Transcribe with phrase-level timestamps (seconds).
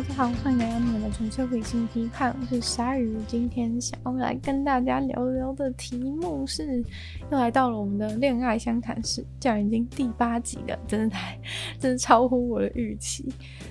[0.00, 3.18] 大家好，欢迎来到你们的纯粹理性批判，我是鲨鱼。
[3.28, 6.82] 今天想要来跟大家聊聊的题目是，
[7.30, 11.38] 又来到了我们的恋爱相谈室，这样已经第八集了，真的太，
[11.78, 13.28] 真的超乎我的预期。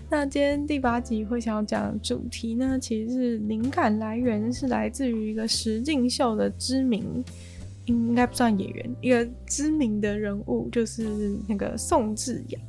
[0.08, 7.26] 那今天第八集会想要讲的主题呢，其实是灵感来源是来自于一个实境秀的知名，
[7.90, 12.60] 应该不算演员，一个知名的人物，就是那个宋智雅。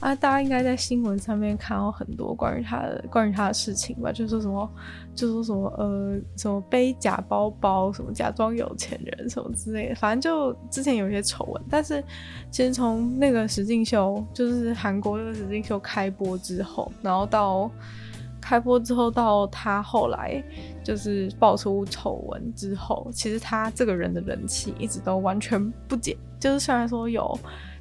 [0.00, 4.10] 啊，大家应该在新闻上面看到很多关于他的关于他的事情吧？
[4.10, 4.68] 就说什么，
[5.14, 9.94] 就说什么，呃，什么背假包包，什么假装有钱人，什么之类的。
[9.94, 12.02] 反正就之前有一些丑闻，但是
[12.50, 17.70] 其实从那个实境秀，就是韩国那个实境秀开播之后，然后到
[18.40, 20.42] 开播之后到他后来
[20.82, 26.16] 就是爆出丑闻之后，其实他这个人的人气一直都完全不减。
[26.40, 27.38] 就是虽然说有。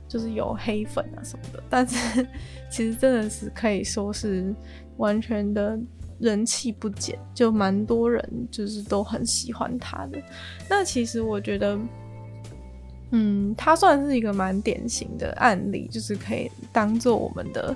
[0.08, 2.28] 就是有黑粉啊什么的，但是
[2.70, 4.54] 其实真的是可以说是
[4.98, 5.80] 完全的
[6.20, 10.22] 人气不减，就蛮多人就是都很喜欢他的。
[10.70, 11.80] 那其实我觉得，
[13.12, 17.74] 嗯，他算是一个蛮典型的案例，就是可以当做我们的，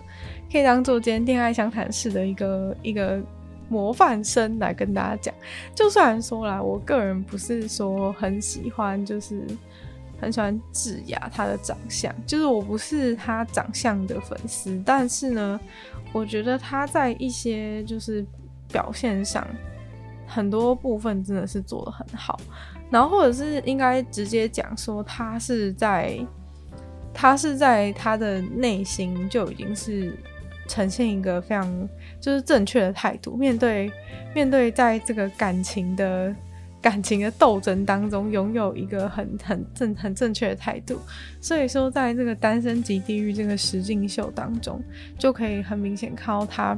[0.52, 3.24] 可以当做今天恋爱相谈室的一个一个
[3.70, 5.34] 模范生来跟大家讲。
[5.74, 9.46] 就算说啦，我个人不是说很喜欢，就是。
[10.18, 15.60] 很喜欢智雅，她的长相就是我不是她长相的粉丝，但是呢，
[16.14, 18.26] 我觉得她在一些就是
[18.70, 19.46] 表现上
[20.26, 22.40] 很多部分真的是做得很好，
[22.90, 26.18] 然后或者是应该直接讲说，她是在
[27.14, 30.18] 她是在她的内心就已经是
[30.68, 33.92] 呈现一个非常就是正确的态度，面对
[34.34, 36.36] 面对在这个感情的。
[36.82, 41.00] 感情的斗争当中，拥有一个很很正很正确的态度，
[41.42, 44.80] 所以说，在这个《单身即地狱》这个实境秀当中，
[45.18, 46.78] 就可以很明显看到他，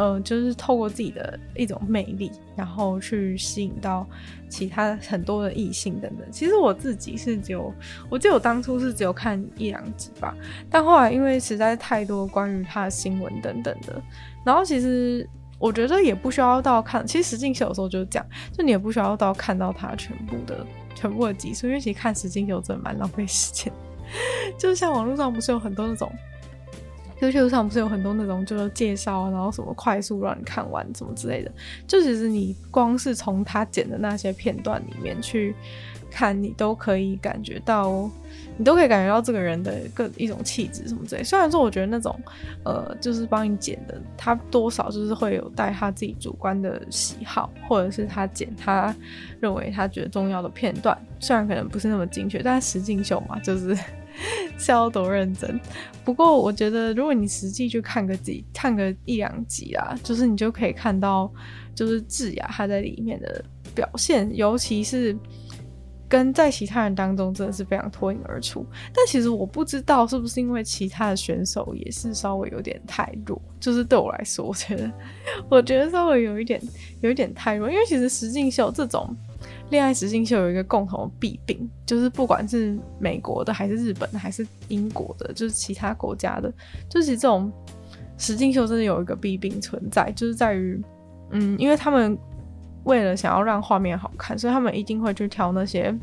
[0.00, 4.06] 呃，就是透过自己的一种魅力，然后去吸引到
[4.48, 6.26] 其他很多的异性等等。
[6.32, 7.70] 其实我自己是只有，
[8.08, 10.34] 我记得我当初是只有看一两集吧，
[10.70, 14.02] 但后来因为实在太多关于他的新闻等等的，
[14.42, 15.28] 然后其实。
[15.58, 23.70] 我觉得也不需要到看，其实实境秀有时候就是这样，就你也不需要到看到它全部的全部的集数，因为其实看实境秀真的蛮浪费时间。
[24.56, 26.10] 就像网络上不是有很多那种
[27.20, 31.52] ，YouTube 上不是有很多那种就是介绍，然后什么快速让你看完什么之类的，
[31.86, 35.54] 就其实你光是从他剪的那些片段里面去。
[36.12, 38.10] 看你都可以感觉到，
[38.58, 41.22] 你都可以感觉到这个人的各一种气质什么之类。
[41.22, 42.20] 虽然说我觉得那种，
[42.64, 48.92] 呃，就是帮你剪的，他多少就是会有带他自己主观的喜好，或者是他剪他
[49.38, 53.78] 认为他觉得重要的片段，虽然可能不是那么精确，但是实境秀嘛，就是
[54.58, 55.58] 笑多认真。
[56.04, 61.32] 不过我觉得，如果你实际去看个几看个一两集啊，就是你就可以看到，
[61.74, 63.44] 就是智雅她在里面的
[63.74, 65.16] 表现，尤其是。
[66.08, 74.90] 跟在其他人当中真的是非常脱颖而出，但其实我不知道是不是因为其他的选手也是稍微有点太弱，就是对我来说，我觉得
[75.48, 76.60] 我觉得稍微有一点
[77.00, 79.16] 有一点太弱，因为其实实境秀这种
[79.70, 86.52] 恋爱实境秀有一个共同弊病，就是不管是美国的还是日本的还是英国的，就是其他国家的，
[86.88, 87.50] 就是这种
[88.18, 90.80] 实境秀真的有一个弊病存在，就是在于
[91.30, 92.18] 嗯，因为他们。
[92.84, 95.94] 为了想要让画面好看，所以他们一定会去挑那些，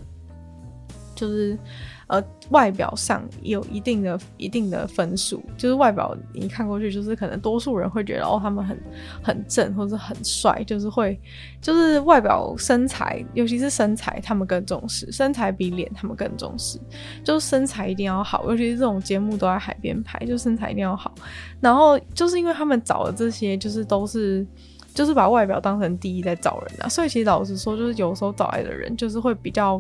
[1.15, 1.57] 就是
[2.05, 8.79] 呃外表上有一定的一定的分数，就是外表你看过去，就是可能多数人会觉得哦他们很
[9.21, 11.19] 很正或者很帅，就是会
[11.61, 16.79] 就是外表身材，尤其是身材他们更重视，身材比脸他们更重视，
[17.23, 21.13] 就是身材一定要好，尤其是这种节目都在海边拍，就身材一定要好，
[21.59, 24.45] 然后就是因为他们找的这些就是都是。
[24.93, 29.79] 就是把外表当成第一在找人啊，所以其实老实说，就是有时候找来的人就是会比较，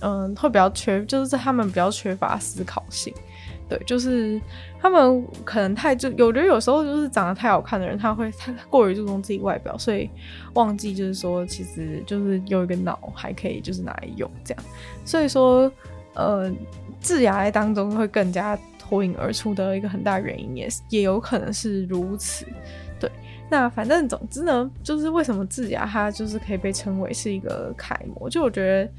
[0.00, 3.12] 嗯，会比较缺，就是在他们比较缺乏思考性，
[3.68, 4.40] 对，就是
[4.80, 10.08] 他们可能太就有的有时候就是长得太好看的人，他会太过于注重自己外表，所以
[10.54, 14.64] 忘记就是说，其实就是有一个脑还可以就是拿来用这样，
[15.04, 15.70] 所以说，
[16.14, 16.52] 呃，
[17.00, 22.46] 智雅在当中会更加脱颖而出的一个很大原因，也也有可能是如此。
[22.98, 23.10] 对
[23.48, 28.90] 那反正总之呢，就是为什么智雅她就是可以被称为是一个楷模，就我觉得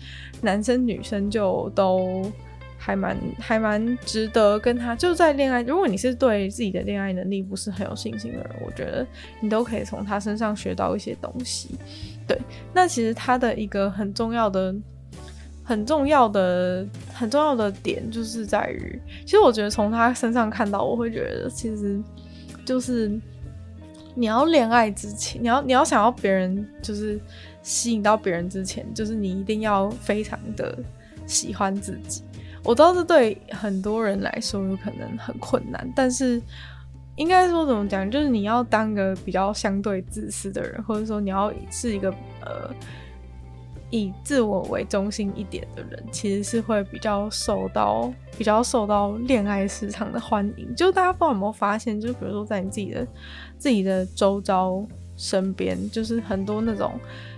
[0.41, 2.31] 男生女生就都
[2.77, 5.61] 还蛮还蛮值得跟他就在恋爱。
[5.63, 9.05] 如果你是对自己的恋爱能力不是很有信心的人，我觉得
[9.41, 11.75] 你都可以从他身上学到一些东西。
[12.25, 12.39] 对，
[12.73, 14.73] 那其实他的一个很重要的、
[15.61, 22.00] 很重要的、很重要的点就是在于，其实我觉得从他身上看到，我会觉得其实
[22.63, 23.11] 就是。
[24.17, 27.19] 你要恋爱之前，你要你要想要别人就是
[27.61, 30.75] 吸引到别人之前，就是你一定要非常的
[31.27, 32.23] 喜欢自己。
[32.63, 36.41] 我知道这对很多人来说有可能很困难，但是
[37.15, 42.09] 应该说怎么讲，就是你要当个比较相对自私的人，或者说你要是一个
[42.41, 42.73] 呃。
[43.89, 50.75] 以自我为中心一点的人，其实是会比较受到比较受到恋爱市场的欢迎。
[50.75, 53.07] 就大家不知道有没有发现，就比如说在你自己的
[53.57, 56.94] 自己的周遭身边，就是很多那种，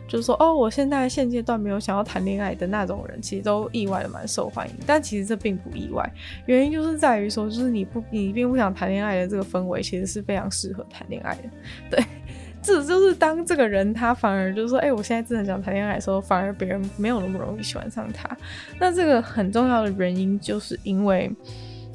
[0.07, 4.75] 就是说哦，我现在现阶段没有想要谈恋爱的那种人，其实都意外的蛮受欢迎。
[4.85, 6.11] 但其实这并不意外，
[6.45, 11.43] 原因就是在于说，就是你不你并不想谈恋爱的这个氛围，其实是非常适合谈恋爱的，
[11.89, 12.03] 对。
[12.61, 18.29] 这就是当这个人他反而就是说，哎、欸，我现在真的想谈恋爱的时候，反而别人没有那么容易喜欢上他。
[18.77, 21.31] 那这个很重要的原因，就是因为，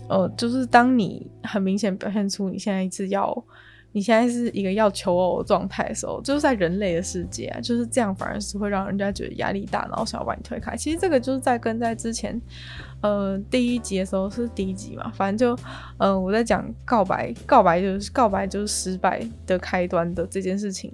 [0.09, 3.31] 呃，就是当你很明显表现出你现在是要，
[3.95, 10.77] 你现在是一个要求偶的状态的时候，就是在人类的世界啊，就是这样，反而是会让人家觉得压力大，然后想要把你推开。
[10.77, 12.39] 其实这个就是在跟在之前。
[13.01, 15.63] 呃，第一集的时候是第一集嘛，反正就，
[15.99, 20.91] 呃，我在讲告白，告白就是告白就是失败的开端的这件事情，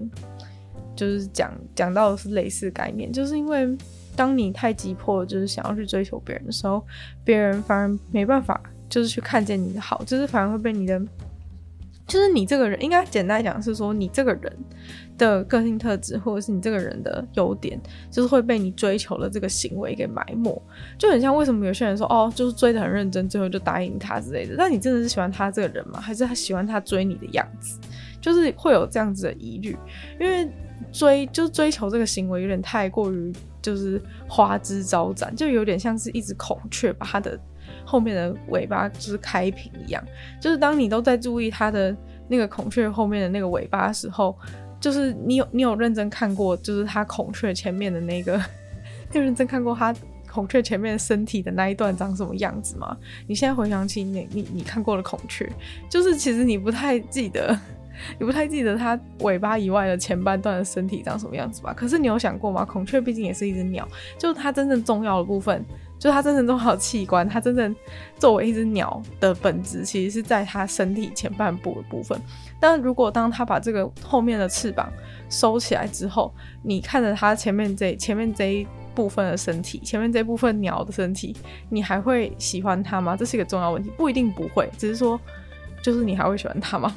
[0.97, 3.79] 就是讲讲到的是类似概念，就是因为
[4.17, 6.85] 当你太急迫，就是想要去追求别人的时候，
[7.23, 11.01] 别人反而没办法，就是去看见你的好，就是反而会被你的。
[12.11, 14.53] 就是你这个人，应该简单讲是说，你这个人
[15.17, 17.81] 的个性特质，或者是你这个人的优点，
[18.11, 20.61] 就是会被你追求的这个行为给埋没。
[20.99, 24.57] 就很像为什么有些人说，哦，就是追得很认真，最后就答应他之类的。
[24.59, 26.01] 但你真的是喜欢他这个人吗？
[26.01, 27.79] 还是他喜欢他追你的样子？
[28.21, 29.79] 就是会有这样子的疑虑，
[30.19, 30.51] 因为
[30.91, 37.39] 追就追求这个行为有点太过于就是花枝招展，就有点像是一只孔雀把它的。
[37.91, 40.01] 后面的尾巴就是开屏一样，
[40.41, 41.97] 就是当你都在注意它的
[42.29, 44.39] 那个孔雀后面的那个尾巴的时候，
[44.79, 48.37] 就是你有你有认真看过，就是它孔雀前面的那个，
[49.11, 49.93] 你有认真看过它
[50.29, 52.97] 孔雀前面身体的那一段长什么样子吗？
[53.27, 55.51] 你现在回想起你你你看过的孔雀，
[55.89, 57.59] 就是其实你不太记得，
[58.21, 61.75] 你不太记得它尾巴以外的前半段的身体长什么样子吧？
[61.75, 62.65] 可是你有想过吗？
[62.65, 65.65] 孔雀毕竟也是一只鸟，就是它真正重要的部分。
[66.01, 67.77] 就是它真正重要的器官，它真正
[68.19, 72.19] 作为一只鸟的本质，其实是在它身体前半部的部分。
[72.59, 74.91] 但如果当它把这个后面的翅膀
[75.29, 76.33] 收起来之后，
[76.63, 81.37] 你看着它前面这前面这一部分的身体，前面这部分鸟的身体，
[81.69, 83.15] 你还会喜欢它吗？
[83.15, 85.21] 这是一个重要问题，不一定不会，只是说，
[85.83, 86.97] 就是你还会喜欢它吗？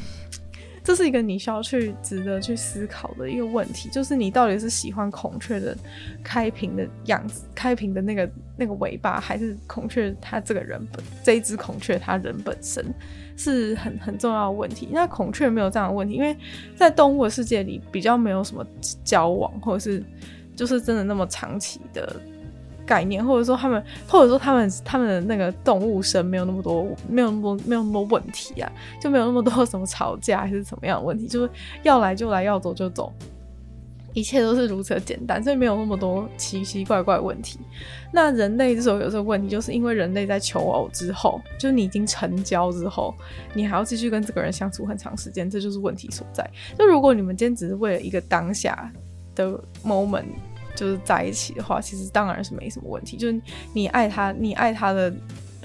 [0.83, 5.77] 这是一个你需要去值得去思考的一个问题，就是你到底是喜欢孔雀的
[6.21, 12.94] 开屏的样子，开屏的那个那个尾巴，还是孔雀它这个人本这一只孔雀它人本身，
[13.38, 14.89] 是很很重要的问题。
[14.91, 16.35] 那孔雀没有这样的问题，因为
[16.75, 18.65] 在动物的世界里比较没有什么
[19.06, 20.03] 交往，或者是
[20.56, 22.21] 就是真的那么长期的。
[22.93, 31.49] 概念，或者说他们，或者说他们，他们的那个动物生没有那么多，没有那么，没有那么多问题啊，就没有那么多什么吵架还是什么样的问题，就是
[31.81, 33.11] 要来就来，要走就走，
[34.13, 37.57] 一切都是如此的简单，所以没有那么多奇奇怪怪问题。
[38.11, 43.11] 那人类之所以有这个问题，就是因为人类在求偶之后，就是你已经成交之后，
[43.55, 46.47] 你还要继续跟这个人相处很长时间，这就是问题所在。
[46.77, 48.91] 就如果你们今天只是为了一个当下
[49.33, 50.25] 的 moment。
[50.75, 53.18] 就是在一起的话，其实当然是没什么问题。
[53.18, 53.42] 就是
[53.74, 55.13] 你爱他，你爱他的。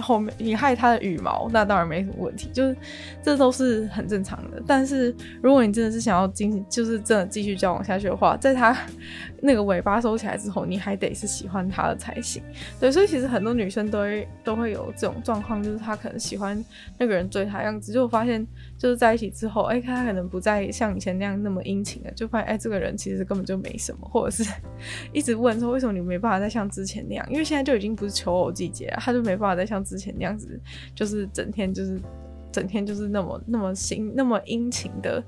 [0.00, 2.76] 后面你害他的羽毛，那当然没什么问题，就是
[3.22, 4.62] 这都是很正常的。
[4.66, 8.76] 但是如果你真的是想要进，就是真的继续交往下去的话，在他
[9.40, 12.42] 那个尾巴收起来之后，你还得是喜欢他的才行。
[12.78, 16.62] 对，所以其实很多女生都会都会有这种状况，就是她可能喜欢
[16.96, 24.48] 那个人追她样子，就发现就是在一起之后，哎、欸，他可能不再像以前那样那么殷勤了，就发现哎、这个人其实根本就没什么，或者是
[25.12, 27.26] 一直问说为什么你没办法再像之前那样？
[27.30, 29.82] 因为现在就已经不是求偶季节了，他就没办法再像。
[29.88, 30.60] 之前那样子，
[30.94, 32.00] 就是整天就是
[32.52, 35.22] 整天就是那么那么心那么殷勤的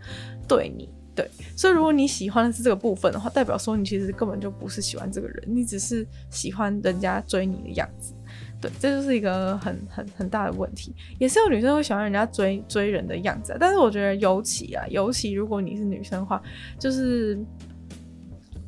[0.46, 1.28] 对你，对。
[1.56, 8.12] 所以如果你喜欢的是这个部分的话，代表说你其实根本就不是喜欢这个人，你只是喜欢人家追你的样子。
[8.60, 10.94] 对，这就是一个很很很大的问题。
[11.18, 16.42] 也是有女生会喜欢人家追追人的样子，但是我觉得尤其啊，尤其如果你是女生的话，
[16.78, 17.38] 就是。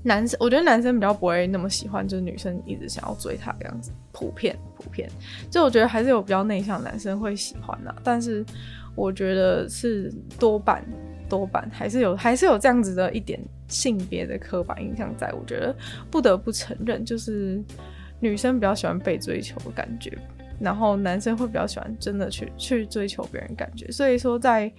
[0.03, 3.93] 男生，我觉得男生比较不会那么喜欢，就是女生一直想要追他这样子。
[4.13, 5.09] 普遍普遍，
[5.51, 8.45] 就我觉得还是有比较内向男生会喜欢的，但是
[8.95, 10.85] 我觉得是多半
[11.29, 15.33] 多半还是有还是有这样子的一点性别的刻板印象在。
[15.33, 15.75] 我觉得
[16.11, 17.63] 不得不承认，就是
[18.21, 20.17] 女生比较喜欢被追求的感觉。
[20.61, 24.73] 然后男生会比较喜欢真的去去追求别人感觉，所以说在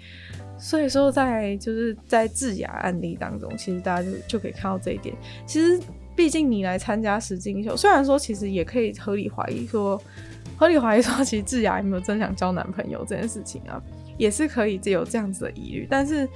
[0.58, 5.16] 所以说在就是在智雅案例当中，其实大家就就可以看到这一点。
[5.46, 5.80] 其实
[6.16, 10.02] 毕竟你来参加实境秀，虽然说其实也可以合理怀疑说，
[10.58, 13.82] 合理怀疑说其实智雅有没有真想交男朋友这件事情啊，
[14.18, 15.88] 也是可以有这样子的疑虑。
[15.90, 16.28] 但是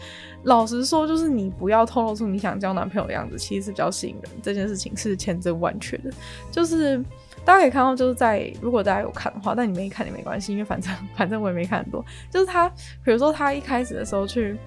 [0.43, 4.31] 老实说，就是你不要透露出你想交男朋友的样子，其实是比较吸引人。
[4.41, 6.11] 这件事情是千真万确的，
[6.51, 7.01] 就是。
[7.47, 12.03] 大家可以看到，就是在如果大家有看的话，但你没看也没关系，因为反正 反正我也没看很多。
[12.29, 12.67] 就是他，
[13.05, 14.57] 比如说他一开始的时候去，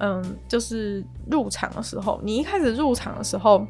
[0.00, 3.64] 嗯，就是入场的时候，你一开始入场的时候，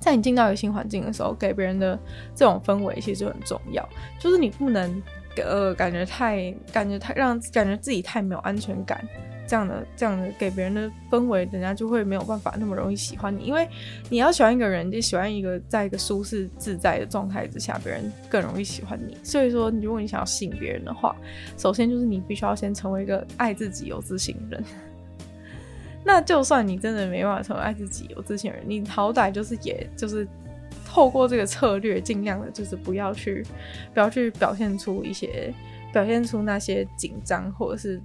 [0.00, 1.98] 在你进到一个新环境的时候，给别人的
[2.34, 3.86] 这种氛围其实就很重要。
[4.18, 5.02] 就是你不能
[5.36, 9.06] 呃感觉太感觉太让感觉自己太没有安全感。
[9.46, 13.68] 这样的这样的给别人的氛围，人家就会没有办法那么容易喜欢你，因为
[14.10, 19.16] 你要喜欢一个人，就喜欢一个在一个舒适自在的状态之下，别人更容易喜欢你。
[19.22, 21.14] 所以说，如果你想要吸引别人的话，
[21.56, 24.64] 首先就是你必须要先成为一个爱自己、有自信的人。
[26.04, 30.26] 那就算你真的没办法成为爱自己、有自信的人，你好歹就是也就是
[30.84, 33.44] 透过这个策略，尽量的就是不要去
[33.94, 35.52] 不要去表现出一些
[35.92, 38.00] 表现出那些紧张或者是。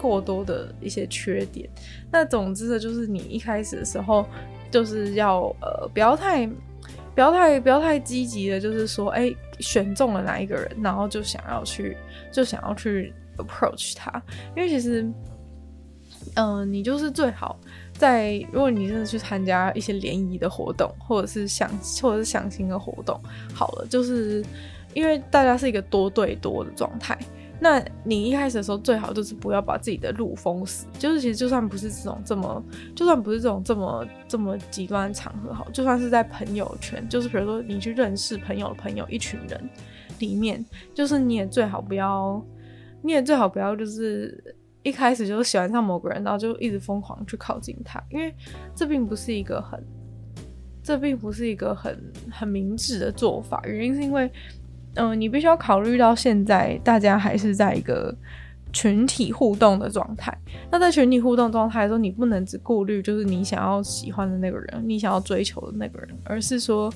[0.00, 1.68] 过多的一些缺点，
[2.10, 4.24] 那总之的就是你一开始的时候
[4.70, 6.46] 就是要呃不要太
[7.14, 11.96] 不要太不要太积极的，就是说哎、选中了哪一个人，然后就想要去
[12.32, 14.10] 就想要去 approach 他，
[14.56, 15.06] 因为其实
[16.34, 17.58] 嗯、你就是最好
[17.92, 21.68] 在如果你真的去参加一些联谊的活动，或者是相
[22.02, 23.20] 或者是相亲的活动，
[23.52, 24.44] 好了，就是
[24.94, 27.18] 因为大家是一个多对多的状态。
[27.62, 32.64] 那你一开始的时候最好就是不要把自己的路封死，就是其实就算不是这种这么，
[32.96, 39.60] 就算不是这种这么这么极端的场合好，就算是在朋友圈，就是比如说你去认识朋友的朋友一群人
[40.20, 40.64] 里面，
[40.94, 42.42] 就是你也最好不要，
[43.02, 44.42] 你也最好不要就是
[44.82, 48.34] 一开始就是喜欢上某个人，然后就一直疯狂去靠近他，因为
[48.74, 49.78] 这并不是一个很，
[50.82, 54.30] 这并不是一个很很明智的做法，原因是因为。
[54.94, 58.14] 嗯、你必须要考虑到现在大家还是在一个
[58.72, 60.36] 群体互动的状态。
[60.70, 66.92] 那在群体互动状态的时候，你不能只顾虑就是你想要喜欢的那个人，你想要追求的那个人，而是说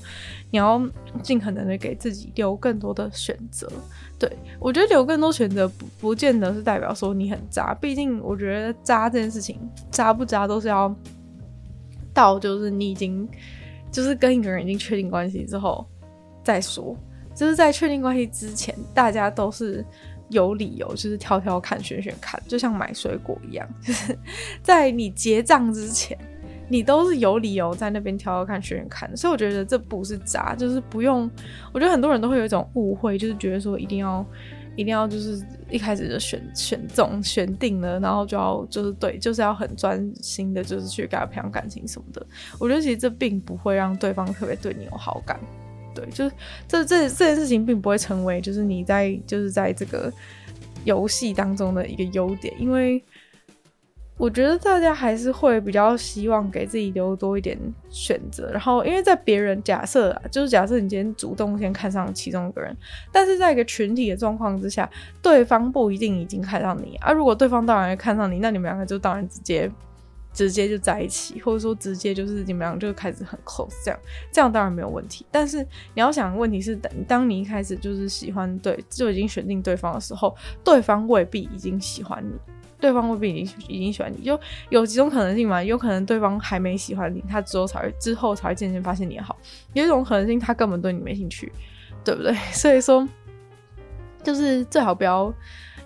[0.51, 0.81] 你要
[1.21, 3.69] 尽可能的给自己留更多的选择。
[4.17, 9.59] 对，我觉得留更多选择不不见得是代表说你很渣，毕竟我觉得渣这件事情，
[9.91, 10.93] 渣不渣都是要
[12.13, 13.27] 到就是你已经
[13.91, 15.85] 就是跟一个人已经确定关系之后
[16.41, 16.95] 再说。
[17.35, 19.85] 就是在确定关系之前，大家都是
[20.29, 23.67] 有理由，就是挑挑看、选选看，就像买水果一样。
[23.83, 24.17] 就 是
[24.63, 26.17] 在你结账之前，
[26.69, 29.15] 你都是有理由在那边挑挑看、选选看。
[29.15, 31.29] 所以我觉得这不是渣，就是不用。
[31.73, 34.25] 我觉得很多人都会有一种误会，就是觉得说一定要、
[34.75, 42.25] 一定要，就是一开始就选选中、选定了，然后就要就是对，就是要很专心的，就是去跟他培养感情什么的。
[42.59, 45.39] 我觉得其实这并不会让对方特别对你有好感。
[45.95, 46.35] 对，就是
[46.67, 50.11] 这这这件事情并不会成为就是你在就是在这个
[50.83, 53.01] 游戏当中的一个优点，因为
[54.17, 57.57] 我觉得大家还是会比较希望给自己留多一点
[57.89, 58.49] 选择。
[58.51, 62.75] 然后，因为在别人假设啊，就是假设你今天主动先看上其中一个人，
[63.11, 64.89] 但是在一个群体的状况之下，
[65.21, 67.11] 对方不一定已经看上你啊。
[67.11, 69.71] 如果对方当然看上你，那你们两个就当然直接。
[70.35, 73.99] 直接就在一起，或者说直接就是你们俩就开始很 close，这样
[74.33, 75.25] 这样当然没有问题。
[75.31, 75.63] 但是
[75.93, 82.33] 你要想，问题是等当你一开始就是喜欢对，就已经选定对方的时候，对方未必已经喜欢你，
[82.81, 84.37] 对方未必已经已经喜欢你，就
[84.69, 85.63] 有几种可能性嘛。
[85.63, 89.33] 有可能对方还没喜欢你，他之后才会之后才会渐渐发现你好；
[89.71, 91.49] 有一种可能性，他根本对你没兴趣，
[92.03, 92.35] 对不对？
[92.51, 93.07] 所以说，
[94.21, 95.33] 就是最好不要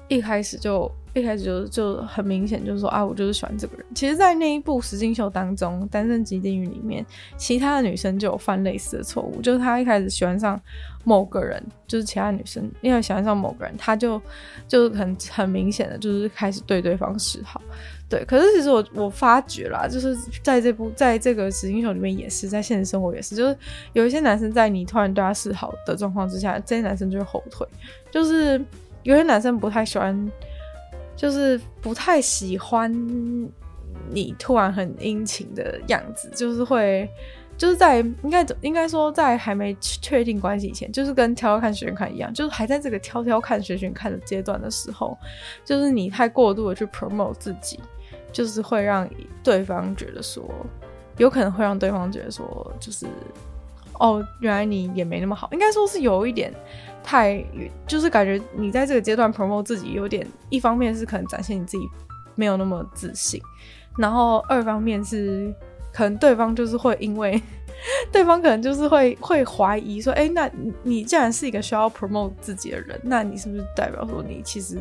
[0.08, 0.92] 一开始就。
[1.14, 3.86] 一开始就就很明显，就是说啊，我就是喜欢这个人。
[3.96, 10.60] 其实，在那一部实境秀当中，《单身即地狱》里面，其他的女生就有犯类似的错误，就是她一开始喜欢上
[11.04, 14.22] 某个人，就是其他女生因为喜欢上某个人，她就
[14.68, 17.60] 就很很明显的就是开始对对方示好。
[18.08, 23.58] 对，可是其实我我发觉啦，就是在这部在这个实境秀里面也是，在现实生活也是，就是
[23.94, 27.68] 有一些男生在你突然对他示好的状况之下，这些男生就会后退，
[28.12, 28.64] 就是
[29.04, 30.32] 有些男生不太喜欢。
[31.20, 32.90] 就是不太喜欢
[34.10, 37.10] 你突然很殷勤的样子，就是会，
[37.58, 45.18] 就是在应该应该说在还没确定关系以前，就是跟挑挑看选选看一样，就是还在这个挑挑看选选看的阶段的时候，
[45.66, 47.82] 就是你太过度的去 promote 自己，
[48.32, 49.06] 就是会让
[49.44, 50.50] 对方觉得说，
[51.18, 53.06] 有可能会让对方觉得说，就是。
[54.00, 56.52] 哦，原来你也没那么好，应该说是有一点
[57.04, 57.44] 太，
[57.86, 61.84] 就是感觉你在这个阶段 promote 自己有点，一方面是可能展现你自己
[62.36, 63.42] 没有那么自信，
[63.98, 65.54] 然后二方面是
[65.94, 67.40] 可能对方就是会因为。
[68.12, 70.52] 对方可能就是会会怀疑说，哎，那
[70.84, 74.78] 你既然是一个需要 promote 自己的人，那你是不是代表说你其实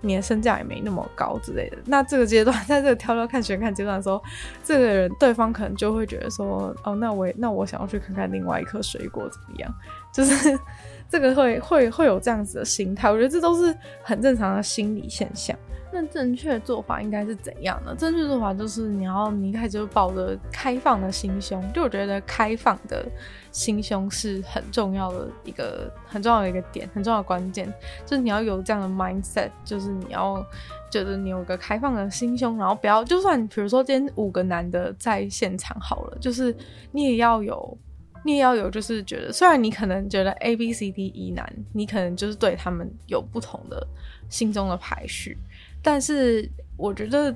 [0.00, 1.78] 你的身价也没那么高之类的？
[1.86, 4.22] 那这个阶段， 在这个挑挑看选看阶段的时候，
[4.64, 9.74] 这个人对方可能就会觉得说，哦，那我那我想要去看看另外一颗水果怎么样？
[10.12, 10.58] 就是
[11.08, 15.56] 这个会会会有这样子的心态，我觉得这都是很正常的心理现象。
[15.92, 17.94] 那正确做法应该是怎样呢？
[17.96, 23.04] 正确做法就是你要你一开始就抱着开放的心胸，就我觉得开放的
[23.50, 27.72] 心胸是很重要的一个很重要的一个点，很重要的关键，
[28.06, 30.44] 就是你要有这样的 mindset，就是你要
[30.90, 36.54] 觉得你有个开放的心胸，然后不要就算比如说今天五个男的在现场好了，就是
[36.92, 37.76] 你也要有
[38.22, 43.84] 你也要有就是觉得，虽然你可能觉得 A B C D E 男，你可能就是对他们有不同的
[44.28, 45.36] 心中的排序。
[45.82, 47.34] 但是我觉得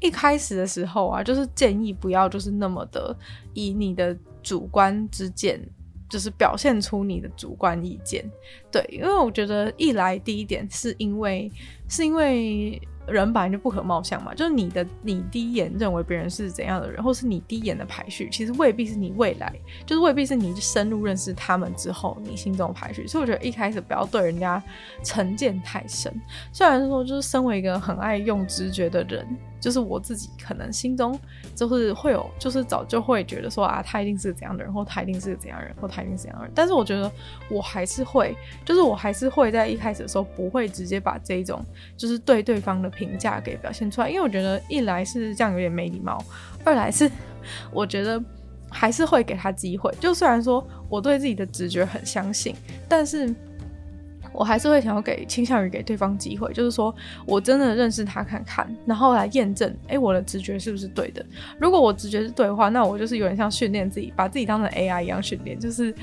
[0.00, 3.16] 一开始的时候啊，就是建议不要就是那么的
[3.52, 5.60] 以你的主观之见，
[6.08, 8.24] 就是表现出你的主观意见。
[8.70, 11.50] 对，因为我觉得一来第一点是因为
[11.88, 12.80] 是因为。
[13.06, 19.52] 人本来就不可貌相嘛，就是你的你第一眼认为别人是怎样的人，或是你第一眼的排序，其实未必是你未来，
[19.84, 23.06] 就是未必是你深入认识他们之后你心中的排序。
[23.06, 24.62] 所以我觉得一开始不要对人家
[25.02, 26.12] 成见太深。
[26.52, 29.26] 虽然说，就是身为一个很爱用直觉的人。
[29.64, 31.18] 就是我自己可能心中
[31.54, 36.52] 就是会有，就是早就会觉得说啊，他一定是怎样的人，或他一定是怎样的人，或他一定是怎样的人。
[36.54, 37.10] 但是我觉得
[37.48, 41.64] 我还是会，就是我还是会在一开始的时候不会直接把这一种
[41.96, 46.22] 就是对对方的评价给表现出来，因为我觉得一来是这样有点没礼貌，
[46.62, 47.10] 二来是
[47.72, 48.22] 我觉得
[48.68, 49.90] 还是会给他机会。
[49.98, 52.54] 就虽然说我对自己的直觉很相信，
[52.86, 53.34] 但是。
[54.34, 61.24] 我还是会想要给倾向于给对方机会，就是说我真的认识他看看，然后来验证，哎，我的直觉是不是对的？
[61.58, 65.94] 如果我直觉是对的话，那我就是有点像训练自己，把自己当成 AI 一样训练，就是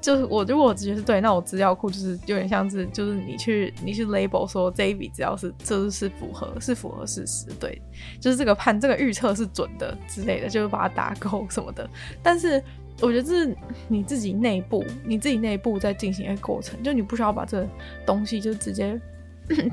[0.00, 7.80] 就是我如果我直觉是对，那我资料库就是有点像是就是你去你去 label 说这一笔资料是这是符合是符合事实，对，
[8.20, 11.88] 就是这个判这个预测是准的之类的，就是把它打勾什么的，
[12.22, 12.62] 但是。
[13.00, 13.56] 我觉得这是
[13.86, 17.66] 你自己内部，你自己内部在进行一个过程，就你不需要把这
[18.04, 19.00] 东西就直接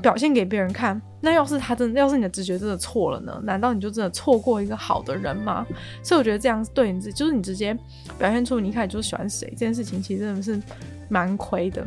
[0.00, 1.00] 表现给别人看。
[1.20, 3.40] 那要是他真的，要是你的直觉真的错了呢？
[3.42, 5.66] 难道你就真的错过一个好的人吗？
[6.02, 7.76] 所以我觉得这样对你自己，就是你直接
[8.16, 10.62] 表现出你一开始就喜欢谁这件事情，其实真的是
[11.08, 11.86] 蛮亏的。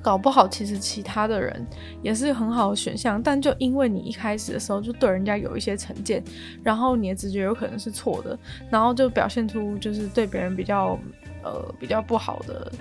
[0.00, 1.66] 搞不好，其实其他的人
[2.02, 6.22] 也是很好的选项，但就因为你一开始的时候就对人家有一些成见，
[6.62, 8.38] 然后你的直觉有可能是错的，
[8.70, 10.98] 然后就表现出就是对别人比较
[11.42, 12.72] 呃比较不好的，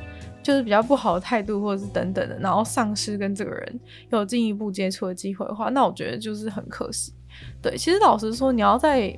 [0.41, 3.79] 就是比较不好的态度或者是等等的，然后丧失跟这个人
[4.11, 7.13] 有进一步接触的机会的话，那我觉得就是很可惜。
[7.61, 9.17] 对，其实老实说，你要在。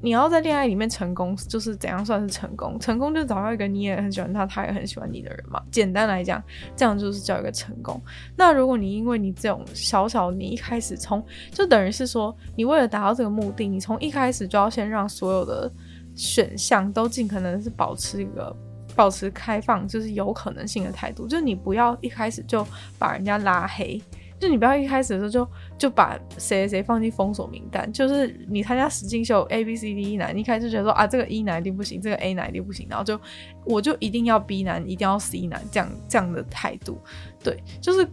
[0.00, 2.78] 你要在恋爱里面成功，就是怎样算是成功？
[2.78, 5.60] 成功就找到一个你也很喜欢他，他也很喜欢你的人嘛。
[5.70, 6.42] 简单来讲，
[6.76, 8.00] 这样就是叫一个成功。
[8.36, 15.70] 那如果你因为你这种小小，你一开始从就等于是说，你为了达到这个目的，你从一开始就要先让所有的
[16.14, 18.54] 选项都尽可能是保持一个
[18.94, 22.64] 保持开放，就是有可能性的态度，就是你不要一开始就
[22.98, 24.00] 把人家拉黑。
[24.38, 33.20] 就你不要一开始的时候就就把谁谁放进封锁名单，就是你参加实境秀 A B C D E 男，你一开始觉得说啊这个 E 男一定不行，这个 A 男一定不行，然后就
[33.64, 36.98] 我就一定要 B 男，一定要 C 男这样这样的态度，
[37.42, 38.06] 对，就是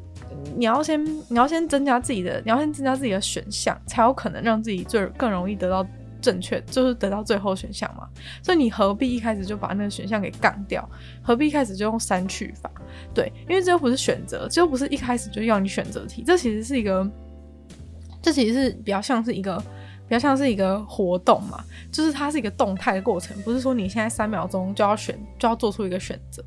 [0.56, 5.86] 你要先你要先增加自己的，你要先增加自己的选项，才有可能让自己最更容易得到。
[6.26, 8.10] 正确就是得到最后选项嘛，
[8.42, 10.90] 所以你何必一开始就把那个选项给杠掉？
[11.22, 12.72] 何必一开始就用删去法？
[13.14, 17.08] 对，因为这又不是选择，这又不是一开始就要你选择题，这其实是一个，
[18.24, 19.56] 这其实是比较像是一个，
[20.08, 26.44] 比较像是一个活动嘛，就是它是一个动态的过程，不是说你现在三秒钟就要选，就要做出一个选择。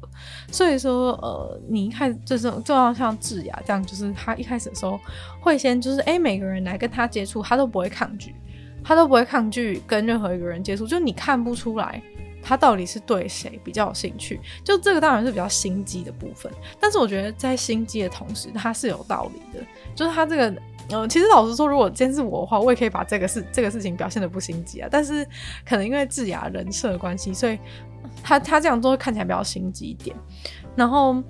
[0.51, 4.99] 所以说，呃，你一开始这种就要像智雅这样，就是他一开始的时候
[5.41, 8.35] 会先就是，哎，每个人来跟他接触，他都不会抗拒。
[8.83, 12.03] 他都不会抗拒跟任何一个人接触，就你看不出来
[12.43, 16.51] 他到底是对谁比较有兴趣，就这个当然是比较心机的部分。
[16.81, 19.65] 但是我觉得在心机的同时，他是有道理的。
[19.95, 20.49] 就是他这个，
[20.91, 24.89] 嗯、呃，其实老实说，如果今天是我的话，我也可以把这个事这个事情表现得不心机啊。
[24.91, 25.27] 但是
[25.67, 27.59] 可能因为智雅人设的关系，所以
[28.23, 30.17] 他他这样做看起来比较心机一点。
[30.75, 31.23] 然后。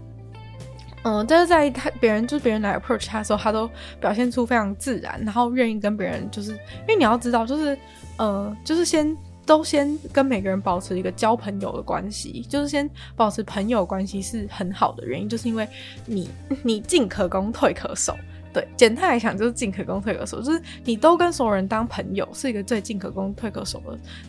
[1.05, 7.79] 嗯，但是在他别人就是别人来 approach 他的时候，他都表现出非常自然，然后愿意跟别人就是，因为你要知道，就是
[8.17, 15.67] 呃，就是先都先跟每个人保持一个交朋友的关系，就是先保持朋友关系是很好的原因，就是因为
[16.05, 16.29] 你
[16.63, 18.17] 你进可攻退可守。
[18.59, 23.81] 对，简单来讲就是进可攻退可守，就是你都跟所有人当朋友，是一个最进可攻退可守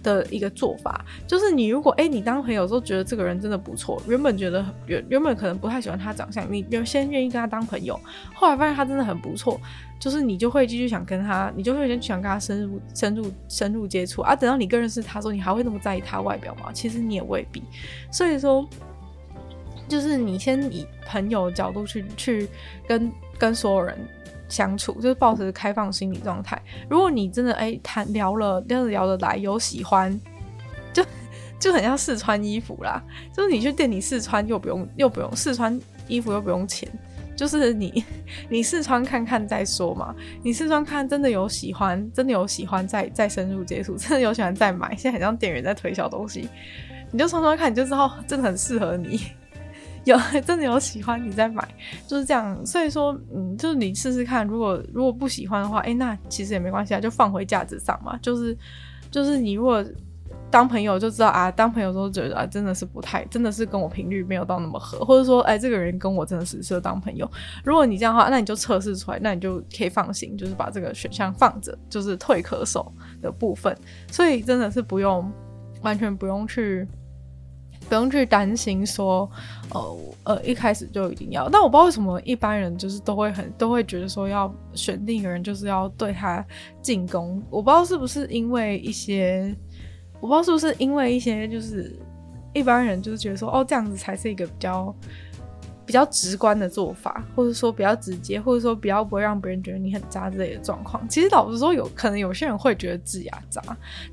[0.03, 1.03] 的的一个做法。
[1.25, 7.99] 就是你如果哎，你当朋友的时候觉得这个人真的不错，原本觉得原原本可能不太喜欢他长相，你原先愿意跟他当朋友，
[8.35, 9.59] 后来发现他真的很不错，
[9.99, 14.35] 就是你就会继续想跟他，你就会先想跟他深入深入深入接触啊。
[14.35, 16.69] 等到你更认识他之后，你还会那么在意他外表吗？
[16.71, 17.63] 其实你也未必。
[18.11, 18.69] 所以说，
[19.87, 22.47] 就是你先以朋友的角度去去
[22.87, 23.11] 跟。
[23.39, 23.97] 跟所有人
[24.49, 26.62] 相处，就是抱持开放心理状态。
[26.89, 30.19] 如果你真的哎谈、聊了，聊得聊得来，有喜欢，
[30.91, 31.05] 就
[31.59, 33.01] 就很像试穿衣服啦。
[33.33, 36.89] 就是你去店里试穿，又不用又不用试穿衣服，又不用钱。
[37.35, 38.03] 就是你
[38.49, 40.13] 你试穿看看再说嘛。
[40.43, 44.89] 你试穿看，真的有喜欢，真的有喜欢再再深入接触，真的有喜欢再买。
[44.95, 46.49] 现在很像店员在推销东西，
[47.12, 49.21] 你就穿穿看，你就知道真的很适合你。
[50.10, 51.67] 有 真的有喜欢你再买，
[52.08, 52.65] 就是这样。
[52.65, 58.17] 所以说，嗯，就是你试试看，如果如果不喜欢的话，哎、那其实也没关系啊，就放回架子上嘛。
[58.22, 58.58] 就是
[59.12, 59.86] 就是你如果
[60.52, 67.30] 当朋友就知道啊，当朋友都觉得啊，真的是不太，真的是跟我频率没有到那么合，或者说，哎、这个人跟我真的是适合当朋友。
[67.63, 72.91] 如果你这样的话，那你就测试出来，那你就可以放心，就是把这个选项放着，就是退可守
[73.22, 73.78] 的部分。
[74.12, 75.32] 所以真的是不用，
[75.84, 76.88] 完全不用去。
[77.89, 79.30] 不用去担心说，
[79.71, 81.49] 呃呃，一开始就一定要。
[81.49, 86.45] 但我不知道为什么一般人就是都会很都会觉得说要选定一个人就是要对他
[86.82, 87.43] 进攻。
[87.49, 89.54] 我不知道是不是因为一些，
[90.21, 91.97] 我不知道是不是因为一些就是
[92.54, 94.95] 一般人就是觉得说哦，这样子才是一个比较。
[95.89, 101.04] 比较直观的做法，或者说比较直接，或者说比较不会让别人觉得你很渣之类的状况。
[101.10, 103.60] 其实老实说有，可能有些人会觉得智雅渣，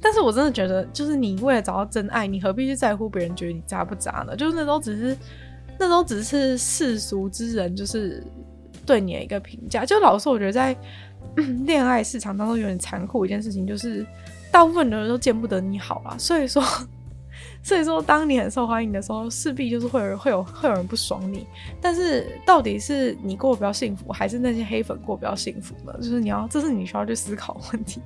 [0.01, 4.35] 但是我真的觉得，就是你为了找到真爱，你何必去在乎别人觉得你渣不渣呢？
[4.35, 5.19] 就是那都只是，
[5.79, 8.25] 那都只是世俗之人，就是
[8.87, 9.85] 对你的一个评价。
[9.85, 10.75] 就老实说，我觉得在
[11.67, 14.03] 恋爱市场当中有点残酷一件事情，就是
[14.51, 16.17] 大部分的人都见不得你好啊。
[16.17, 16.65] 所以说。
[17.63, 21.47] 所以说，当你很受欢迎的时候，势必就是会有人会有会有人不爽你。
[21.81, 25.93] 但是，到底是你过得比较幸福，还是那些黑粉过比较幸福呢？
[25.99, 28.01] 就是你要，这是你需要去思考问题。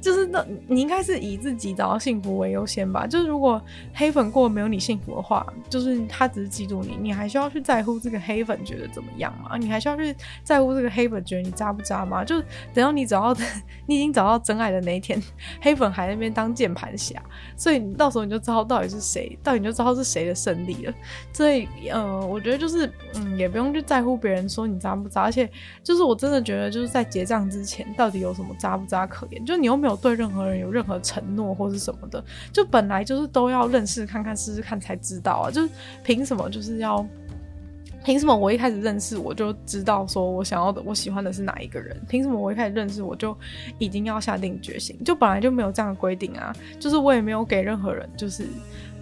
[0.00, 3.06] 就是那，你应该是以自己找到幸福为优先吧。
[3.06, 3.60] 就是如果
[3.94, 9.56] 黑粉过没有你幸福的话，就是他只是嫉妒你，你还需要去在乎这个黑粉觉得怎么样吗？
[9.58, 12.24] 你还需要去在乎这个黑粉觉得你渣不渣吗？
[12.24, 12.40] 就
[12.72, 13.40] 等到你找到，
[13.86, 15.20] 你已经找到真爱的那一天，
[15.60, 17.20] 黑粉还在那边当键盘侠，
[17.56, 20.94] 所以到时候你就知道到底是谁，到底你就知道是谁的胜利了。
[21.32, 25.50] 所以，呃，我觉得就是，嗯，也不用去在乎别人说你渣不渣，而且
[25.82, 29.44] 就是我真的觉得就是在结账之前，到底有什么渣不渣可言？
[29.44, 29.87] 就你又没有。
[29.88, 32.22] 没有对任何人有任何承诺或是什么的，
[32.52, 35.50] 就本来就是都要认识看看试试看才知道啊！
[35.50, 35.68] 就是
[36.04, 37.06] 凭什么就是要
[38.04, 41.98] 凭什么我一开始认识我就知道说我想要的我喜欢的是哪一个人？
[42.06, 43.34] 凭什么我一开始认识我就
[43.78, 44.94] 已经要下定决心？
[45.02, 46.54] 就本来就没有这样的规定啊！
[46.78, 48.46] 就是我也没有给任何人就是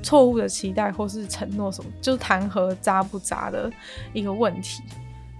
[0.04, 3.68] 错误的期待或是承诺什么，就是谈何渣不渣的
[4.12, 4.84] 一个问题。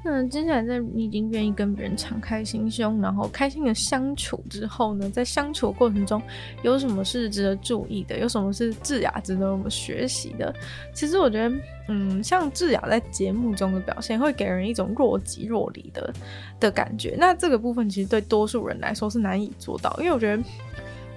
[0.09, 6.23] 那接下来，在你已经愿意跟别人敞开心胸，然后开心的相处之后呢，在相处过程中，
[6.63, 8.17] 有什么是值得注意的？
[8.19, 10.55] 有什么是智雅值得我们学习的？
[10.95, 11.57] 其实我觉得，
[11.89, 16.15] 嗯，像智雅在节目中的表现，会给人一种若即若离的
[16.61, 17.17] 的感觉。
[17.19, 20.43] 那这个部分其实对多数人来说是难以做到，因为我觉得，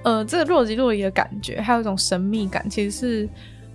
[0.03, 3.29] 呃，这个若即若离的感觉，还有一种神秘感，其实是。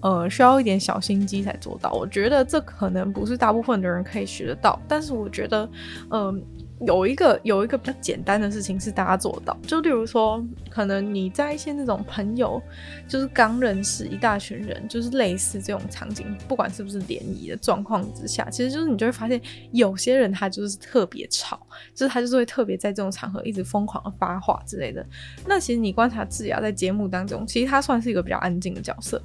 [0.04, 1.90] 呃，需要一点小心机才做到。
[1.92, 5.66] 我觉得这可能不是大部分的人可以学得到，但是我觉得，
[6.10, 6.44] 嗯、
[6.80, 9.56] 有一个有一个比较简单的事情是大家做到。
[9.66, 12.60] 就例如说，可能你在一些那种朋友，
[13.08, 19.40] 就是刚认识一大群人，就是类似这种场景，不管是不是联谊的状况之下，其实就是你就会发现，
[19.72, 21.58] 有些人他就是特别吵，
[21.94, 25.02] 就是他就是会特别在这种场合一直疯狂的发话之类的。
[25.46, 29.18] 那其实你观察智雅在节目当中，其实他算是一个比较安静的角色。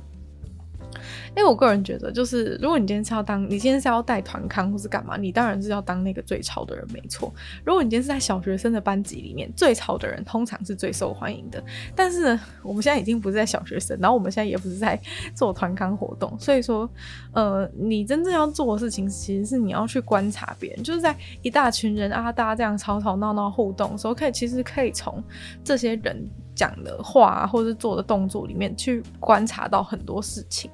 [1.36, 7.34] 因为我个人觉得，就是如果你今天是要当，你今天是要带团康或是干嘛，你当然是要当那个最吵的人，没错。
[7.63, 11.63] 如果你今天是在小学生的班级里面，最吵的人通常是最受欢迎的。
[11.96, 15.00] 但是呢，我们现在已经不是在小学生，然后我们现在也不是在
[15.36, 16.89] 做团康活动，所以说，
[17.34, 25.24] 呃，你真正要做的事情，其实是你要去观察别人，就是在一大群人啊，大家这样吵吵闹闹互动的时候，可以其实可以从
[25.63, 30.70] 这些人讲的话，或者是做的动作里面去观察到很多事情。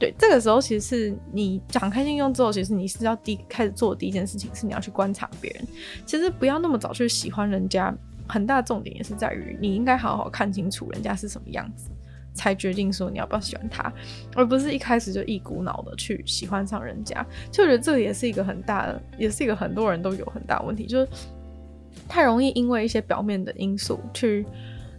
[0.00, 5.62] 对，这个时候其实是你敞开心胸之后，其实你是要第开始做的第一件事情是你要去观察别人。
[6.06, 7.94] 其实不要那么早去喜欢人家，
[8.26, 11.90] 很大重点也是在于你应该好好看清楚人家是什么样子。
[12.32, 13.92] 才决定说你要不要喜欢他，
[14.36, 17.26] 而不是一开始就一股脑的去喜欢上人家。
[17.50, 21.08] 就觉得这个也是一个很大的，也是一个很多人都有很大问题，就是
[22.08, 24.46] 太容易因为一些表面的因素去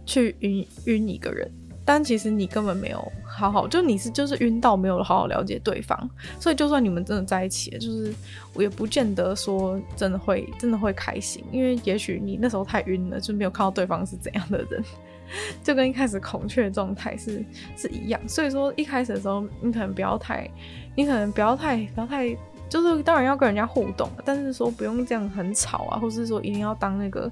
[0.04, 1.50] 去晕晕一个人。
[1.84, 8.14] 但其实你根本没有好好，就你是就是晕到没有好好了解对方，所以就算你们真的在一起了，就是
[8.54, 14.84] 我也不见得说真的会真的会开心，因为也许你那时候太晕了，就没有看到对方是怎样的人，
[15.64, 17.44] 就跟一开始孔雀状态是
[17.76, 18.20] 是一样。
[18.28, 20.48] 所以说一开始的时候，你可能不要太，
[20.94, 22.36] 你可能不要太不要太，
[22.72, 27.30] 就是当然要跟人家互动，但是说不用这样很吵啊，或是说一定要当那个。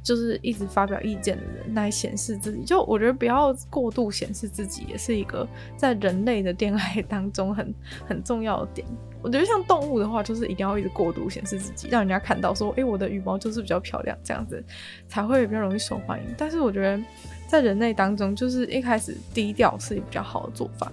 [0.00, 5.46] 就是一直发表意见的人来显示自己，就我觉得不要过度显示自己，也是一个
[5.76, 7.74] 在人类的恋爱当中很
[8.08, 8.86] 很重要的点。
[9.20, 14.64] 我觉得像动物的话，就是一定要一直过度显示自己，让人家看到说，诶、我的羽毛就是比较漂亮，这样子
[15.08, 16.26] 才会比较容易受欢迎。
[16.38, 17.02] 但是我觉得
[17.46, 20.90] 在人类当中，就是一开始低调是比较好的做法。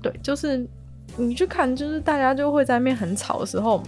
[0.00, 0.64] 对，就是
[1.16, 3.82] 你去看，就是大家就会在那边很吵的时候。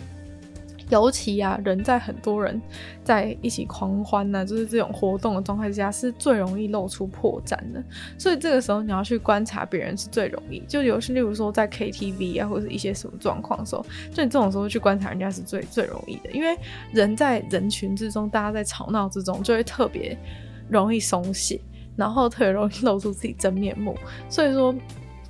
[0.91, 2.59] 尤其啊，人在很多人
[3.05, 7.85] 在一起狂欢呢、就是这种活动的状态之下，是最容易露出破绽的。
[8.17, 10.61] 所以这个时候你要去观察别人是最容易。
[10.67, 16.31] 就尤其例如说在 KTV 啊，或者是一些什么状况的时候，就你这种时候去观察人家是最最容易的。
[16.31, 16.57] 因为
[16.91, 20.17] 人在人群之中，大家在吵闹之中，就会特别
[20.71, 21.61] 容易松懈，
[21.97, 23.95] 然后特别容易露出自己真面目。
[24.31, 24.75] 所以说。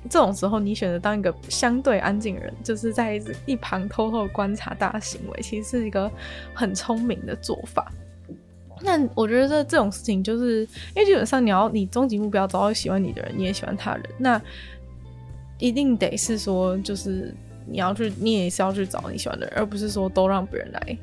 [0.07, 6.09] 这种时候，你选择当一个相对安静的人，就是在一旁偷偷观察大家行为，其实是一个
[6.53, 7.91] 很聪明的做法。
[8.81, 10.61] 那我觉得这这种事情，就是
[10.95, 14.41] 因为基本上你要你终极目标找到喜欢你的人，你也喜欢他人，那
[15.57, 17.35] 一定得是说，就是
[17.65, 20.97] 你要去，你也是要去找你喜欢的人，而不是说都让别人来。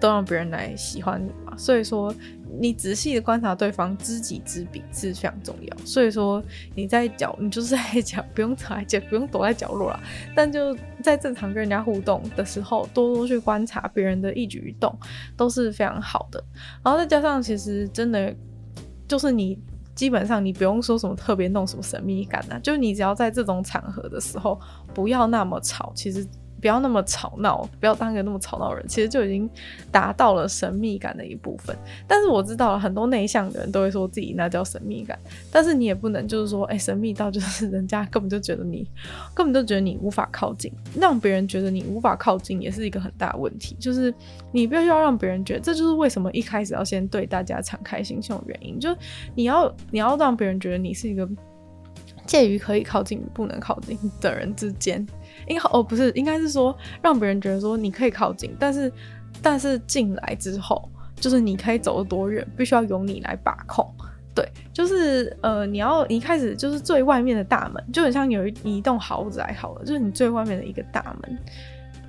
[0.00, 2.12] 都让别人来喜欢你嘛，所以说
[2.58, 5.76] 你仔细的观察对方，知己知彼是非常重要。
[5.84, 6.42] 所以说
[6.74, 10.00] 你在角，你就是在角，不用躲在角，不用躲在角落啦。
[10.34, 14.98] 但就在正常跟人家互动的时候，多多去观察别人的一举一动，
[15.36, 16.42] 都是非常好的。
[16.82, 18.34] 然后再加上，其实真的
[19.06, 19.58] 就是你
[19.94, 24.58] 基本上你不用说什么特别弄什么神秘感啊，就你只要在这种场合的时候，
[24.94, 26.26] 不要那么吵，其实。
[26.60, 29.48] 不要那么吵闹，不要当一个那么吵闹的人，其实就已经
[29.90, 31.76] 达到了神秘感的一部分。
[32.06, 35.18] 但是我知道了很多内向的人都会说自己那叫神秘感，
[35.50, 38.86] 但是你也不能就是说，哎、神秘到就是人家根本就觉得你
[39.34, 43.76] 根本就觉得你无法靠近，让别人觉得你无法靠近也是一个很大的问题。
[43.80, 44.12] 就是
[44.52, 48.96] 你必须要让别人觉得，这就是为什么一开始要先对大家敞开心胸的原因，就是
[49.34, 51.28] 你要你要让别人觉得你是一个
[52.26, 55.06] 介于可以靠近与不能靠近的人之间。
[55.50, 58.90] 应哦，不是，应该是说让别人觉得说你可以靠近，但是
[59.42, 63.86] 但是进来之后，就是你可以走得多远，必须要由你来把控。
[64.32, 71.38] 对，就是呃，你要一开始就是最外面的大门，就很像有一一栋豪宅好了，就是你最外面的一个大门，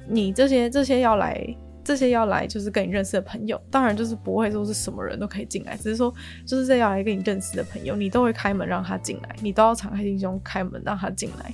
[0.07, 1.43] 你这些这些要来
[1.83, 6.13] 这些要来就是跟你认识的朋友，当然就是不会说是什么人都可以进来，只是说
[6.45, 11.51] 就是这要来跟你认识的朋友，你都会开门让他进来，你都要敞开心胸开门让他进来。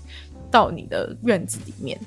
[0.51, 1.99] 到你的院子里面，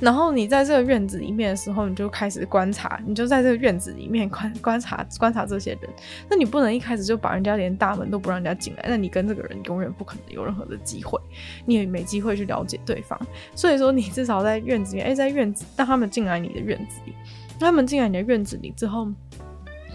[0.00, 5.90] 然后你在这个院子里面的时候，你就开始观察，你就在这个院子里面 观观察观察这些人。
[6.28, 11.20] 那你不能一开始就把人家连大门都不让人家进来，那你跟这个人永远不可能有任何的机会，
[11.64, 13.18] 你也没机会去了解对方。
[13.54, 17.12] 所以说，你至少在院子里面，哎，在院子让他们进来你的院子里，
[17.58, 19.08] 他们进来你的院子里之后。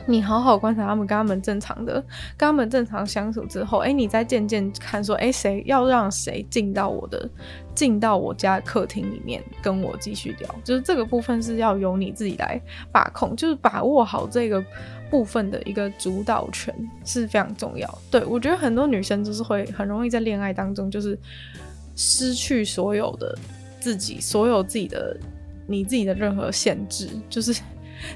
[0.05, 1.93] 你好好观察他们，跟他们正常的，
[2.35, 7.29] 跟他们正常相处之后，哎、你再渐渐看说，哎、谁要让谁进到我的，
[7.75, 12.59] 进到我家客厅里面跟我继续聊，就是这个部分是要由你自己来
[12.91, 14.63] 把控，就是把握好这个
[15.12, 16.73] 部分的一个主导权
[17.05, 17.99] 是非常重要。
[18.09, 21.17] 对，我觉得很多女生就是会很容易在恋爱当中就是
[21.95, 23.38] 失去所有的
[23.79, 25.15] 自己，所有自己的
[25.67, 27.62] 你自己的任何限制，就是。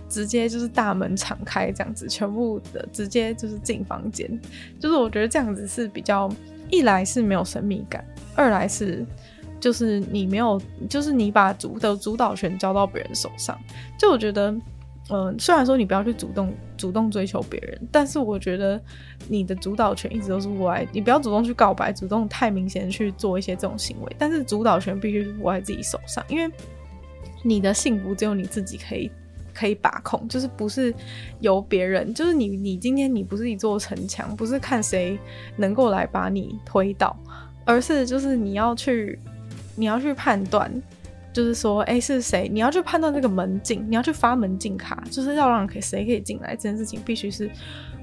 [0.07, 4.39] 直接就是大门敞开这样子，全部的直接就是进房间，
[4.79, 6.29] 就是我觉得这样子是比较，
[6.69, 9.05] 一来是没有神秘感，二来是
[9.59, 13.57] 就是你没有，就是你把主的主导权交到别人手上。
[13.97, 14.53] 就我觉得，
[15.09, 18.81] 嗯、虽然说你不要去主动主动追求别人，但是我觉得
[19.27, 26.53] 你的主导权一直都是握在，你不要主动去告白，主动太明显去做一些这种行为，但是主导权必须是握在自己手上，因为
[27.41, 29.11] 你的幸福只有你自己可以。
[29.53, 30.93] 可以把控，就是不是
[31.39, 35.17] 由别人，就是你，你今天你不是一座城墙，不是看谁
[35.57, 37.15] 能够来把你推倒，
[37.65, 39.17] 而是就是你要去，
[39.75, 40.71] 你要去判断
[41.33, 42.47] 就是说，哎、是谁？
[42.47, 47.49] 你要去判断这个门禁，你要去发门禁卡，就是要让谁可以进来这件事情，必须是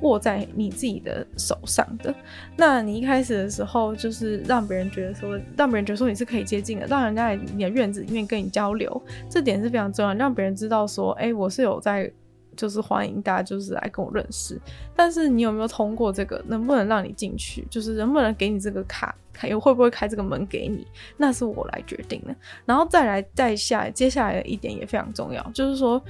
[0.02, 2.14] 握在你自己的手上的。
[2.56, 12.12] 那你一开始的时候，就是让别人觉得说，让别人觉得说你是可以接近的，让人家在你的院子里面跟你交流，这点是非常重要，让别人知道说，哎、我是有在。
[12.56, 14.60] 就是欢迎大家，就是来跟我认识。
[14.94, 16.42] 但是你有没有通过这个？
[16.46, 17.66] 能不能让你进去？
[17.70, 19.14] 就是能不能给你这个卡？
[19.32, 20.86] 看又会不会开这个门给你？
[21.16, 22.34] 那是我来决定的。
[22.66, 26.02] 然后再来，再下，接下来的一点也非常重要，就是说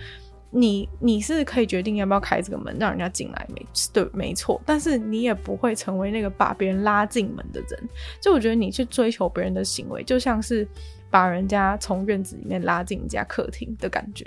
[0.50, 4.60] 你你是可以决定要不要开这个门，让人家进来，没对，没错。
[4.64, 7.88] 但是你也不会成为那个把别人拉进门的人。
[8.20, 10.66] 就我觉得你去追求别人的行为，就像是。
[11.10, 14.24] 把人家从院子里面拉进你家客厅的感觉，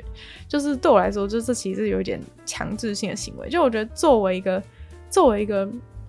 [0.48, 3.50] 就是对我来说，就这其实有一点强制性的行为。
[3.50, 4.62] 就我觉得，作为一个
[5.10, 5.68] 作为一个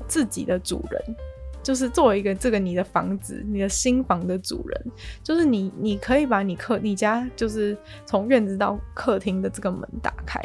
[0.08, 1.16] 自己的主人，
[1.62, 4.86] 就是作为一个这个你的房子、你的新房的主人，
[5.22, 10.40] 就是你你可以把你客你家就是从院子到客厅的这个门打开，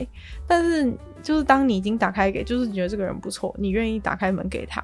[0.45, 4.79] 但是就是当你已经打开给，就是你觉得这个人不错，你愿意打开门给他。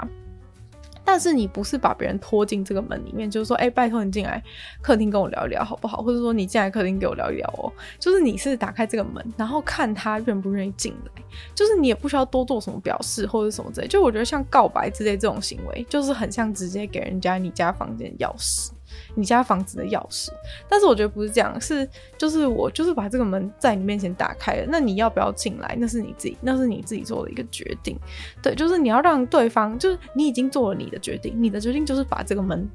[1.05, 4.43] 但是你不是把别人拖进这个门里面，就是说，哎、拜托你进来
[4.81, 6.01] 客厅跟我聊一聊好不好？
[6.01, 7.71] 或者说你进来客厅给我聊一聊哦。
[7.99, 13.87] 就是你是打开这个门，然后看他愿不愿意进来，就是你也不需要多做什么表示或者什么之类。
[13.87, 18.71] 就我觉得像告白之类这种行为，就是很像直接给人家你家房间钥匙。
[19.15, 20.29] 你家房子的钥匙，
[20.67, 25.75] 但是我觉得不是这样，是就是我就是把这个门在你面前打开了，那你要不要进来？
[25.79, 27.97] 那是你自己，那是你自己做的一个决定。
[28.41, 32.69] 对，就是你要让对方，就是你已经做了你的决定，你的决定就是把这个门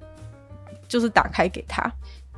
[0.89, 1.93] 就是打开给他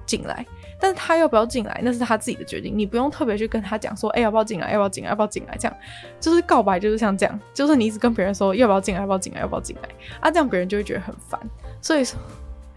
[0.05, 0.45] 进来，
[0.79, 4.73] 但是他要不要进来，那是他自己的决定，你不用特别去跟他讲说，哎、要不要进来？
[4.73, 5.11] 要不要进来？
[5.11, 5.57] 要不要进来？
[5.57, 5.77] 这样
[6.21, 9.01] 就是告白，就是像这样，就是你一直跟别人说要不要进来？
[9.01, 9.41] 要不要进来？
[9.41, 9.89] 要不要进来？
[10.21, 11.41] 啊，这样别人就会觉得很烦，
[11.81, 12.19] 所以说。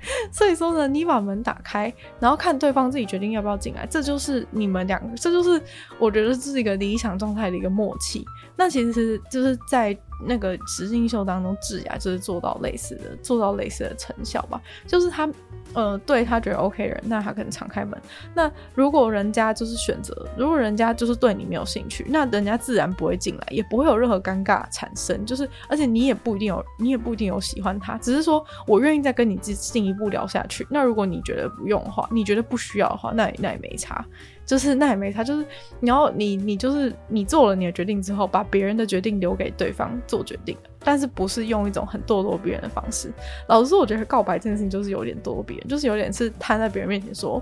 [0.31, 5.61] 所以说呢，你把门打开，然后看对方自己决定要不要进来，这就是你们两个，这就是
[5.99, 8.25] 我觉得这是一个理想状态的一个默契。
[8.55, 15.29] 那其实就是在那个实境秀当中，智雅就是做到类似的，做到类似的成效吧，就是他。
[15.73, 17.99] 呃，对他觉得 OK 人，那他可能敞开门。
[18.33, 25.25] 那如果人家就是选择，如果人家就是对你没有兴趣，那人家自然不会进来，也不会有任何尴尬产生。
[25.25, 30.65] 就是，而且你也不一定有，你也不一定有喜欢他，只是说我愿意再跟你进进一步聊下去。
[30.69, 34.05] 那如果你觉得不用的话，你觉得不需要的话，那也那也没差。
[34.45, 35.45] 就是那也没差，就是
[35.79, 43.11] 你要你你就是你做了你的决定之后，把别人的决定留给对方做决定，但是不是用一种很咄咄逼人的方式。
[43.47, 47.41] 老实说，我觉得告白这件事情就是有点咄咄逼人，就是有点是摊在别人面前说，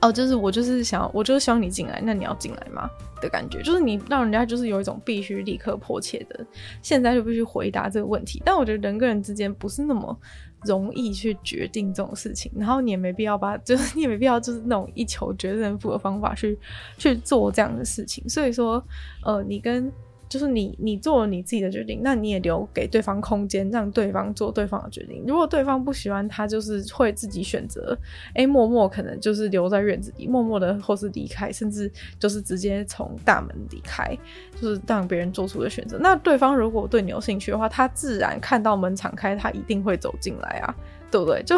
[0.00, 2.88] 哦，就是我就是想，我就是希望你进来，那你要进来吗？
[3.20, 6.46] 的感觉，就是你让人家就是有一种必须立刻迫切的，
[6.82, 8.42] 现在就必须回答这个问题。
[8.44, 10.18] 但我觉得人跟人之间不是那么。
[10.64, 16.58] 容易去决定这种事情，然后你也没必要把， 就是你也没必要就是那种一求决胜负的方法去
[16.98, 18.28] 去做这样的事情。
[18.28, 18.82] 所以说，
[19.24, 19.92] 呃，你跟
[20.28, 25.22] 就是你你做了你自己的决定，那你也留给对方空间，让对方做对方的决定。
[25.26, 27.96] 如果对方不喜欢他，就是会自己选择，
[28.34, 34.16] 哎、默默可能就是留在院子里，默默的或是离开，甚至就是直接从大门离开，
[34.60, 35.96] 就是让别人做出的选择。
[36.00, 40.74] 那对方如果对你有兴趣的话，他自然看到门敞开，他一定会走进来啊，
[41.08, 41.40] 对不对？
[41.44, 41.56] 就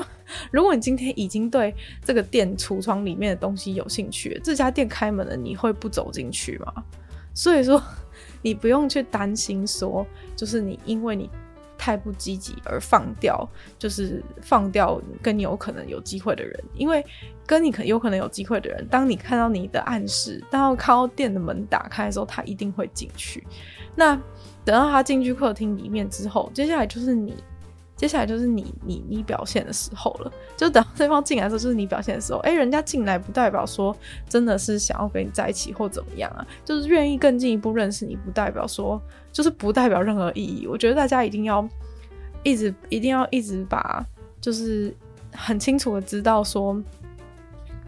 [0.51, 6.71] 如果你今天已经对这个店橱窗里面的东西有兴趣，这家店开门了，你会不走进去吗？
[7.33, 7.83] 所以说。
[8.43, 11.31] 你不用去担心说，就是你因为你
[11.77, 13.49] 太不积极而放掉，
[13.79, 17.05] 就是放掉跟你有可能有机会的人，因为
[17.47, 23.47] 跟你可有可能有机会的人，当你看到你的暗示，当看到店的门打开的时候，他一定会进去。
[23.95, 24.15] 那
[24.65, 27.35] 等到他进去客厅里面之后，接下来就是你。
[27.99, 32.39] 接下来就是你你你表现的时候了，就等对方进来的时候，就是你表现的时候。
[32.39, 33.95] 哎、人家进来不代表说
[34.29, 40.69] 真的是想要跟你在一起或怎么样啊，就是愿意更进一步认识你，不代表说就是不代表任何意义。
[40.69, 41.69] 我觉得大家一定要
[42.45, 44.07] 一直一定要一直把
[44.41, 44.95] 就是
[45.33, 46.81] 很清楚的知道说，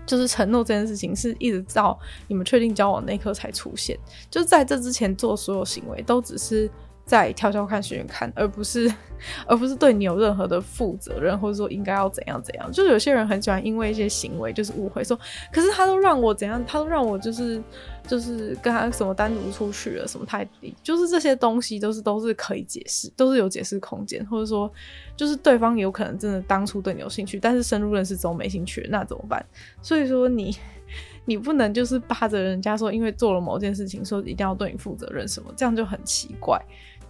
[0.05, 1.97] 就是承诺这件事情是一直到
[2.27, 3.97] 你们确定交往那刻才出现，
[4.29, 6.69] 就在这之前做所有行为都只是。
[7.11, 8.89] 在挑挑看、选选看，而不是，
[9.45, 12.71] 而不是对你有任何的负责任，或者说应该要怎样怎样。
[12.71, 15.19] 就有些人很喜欢因为一些行为就是误会说，
[15.53, 17.61] 可是他都让我怎样，他都让我就是
[18.07, 20.49] 就是跟他什么单独出去了，什么太
[20.85, 24.73] 就是这些东西都是都是可以解释，都是有解释空间，或者说
[25.17, 29.45] 就是对方有可能真的当初对你有兴趣，但是深入认识之后没兴趣，那怎么办？
[29.83, 30.57] 所以说你。
[31.27, 36.61] 你不能就是扒着人家说，因为做了某件事情，说一定要对你负责任什么，这样就很奇怪。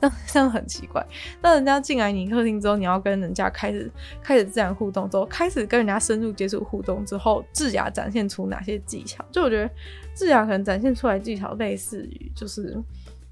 [0.00, 1.04] 那这样很奇怪。
[1.42, 3.90] 那人家进来你客厅之后，你要跟人家开始
[4.22, 9.24] 开始自然互动之后，开始跟人家深入接触互动之后，智雅展现出哪些技巧？
[9.30, 9.70] 就我觉得
[10.14, 12.76] 智雅可能展现出来技巧类似于就是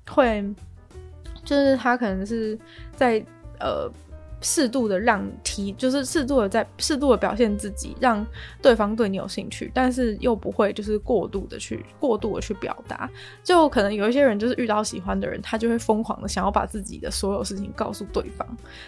[0.07, 0.45] 会，
[1.45, 2.59] 就是他可能是
[2.95, 3.25] 在
[3.59, 3.91] 呃。
[4.41, 8.25] 适度的让提，就是适度的在适度的表现自己，让
[8.63, 13.11] 对方对你有兴趣，但是又不会就是过度的去过度的去表达。
[13.43, 18.47] 就可能有一些人就是遇到喜欢的人，他就会疯狂的想要把自己的所有事情告诉对方，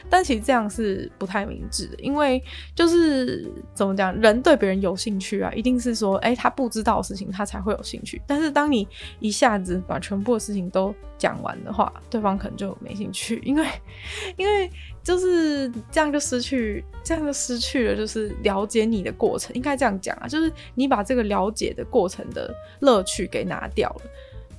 [0.08, 2.42] 但其实这样是不太明智的，因为
[2.74, 8.22] 就是怎么讲，人对别人有兴趣啊，一定是说，哎、他不知道的事情他才会有兴趣。
[8.26, 8.86] 但是当你
[9.18, 13.66] 一下子把全部的事情都讲完的话，对方可能就没兴趣，因为
[14.38, 14.70] 因为。
[15.02, 24.02] 就是是这样就失去，这样就失去了，就是了解你的过程，应该这样讲啊，就是你把这个了解的过程的乐趣给拿掉了。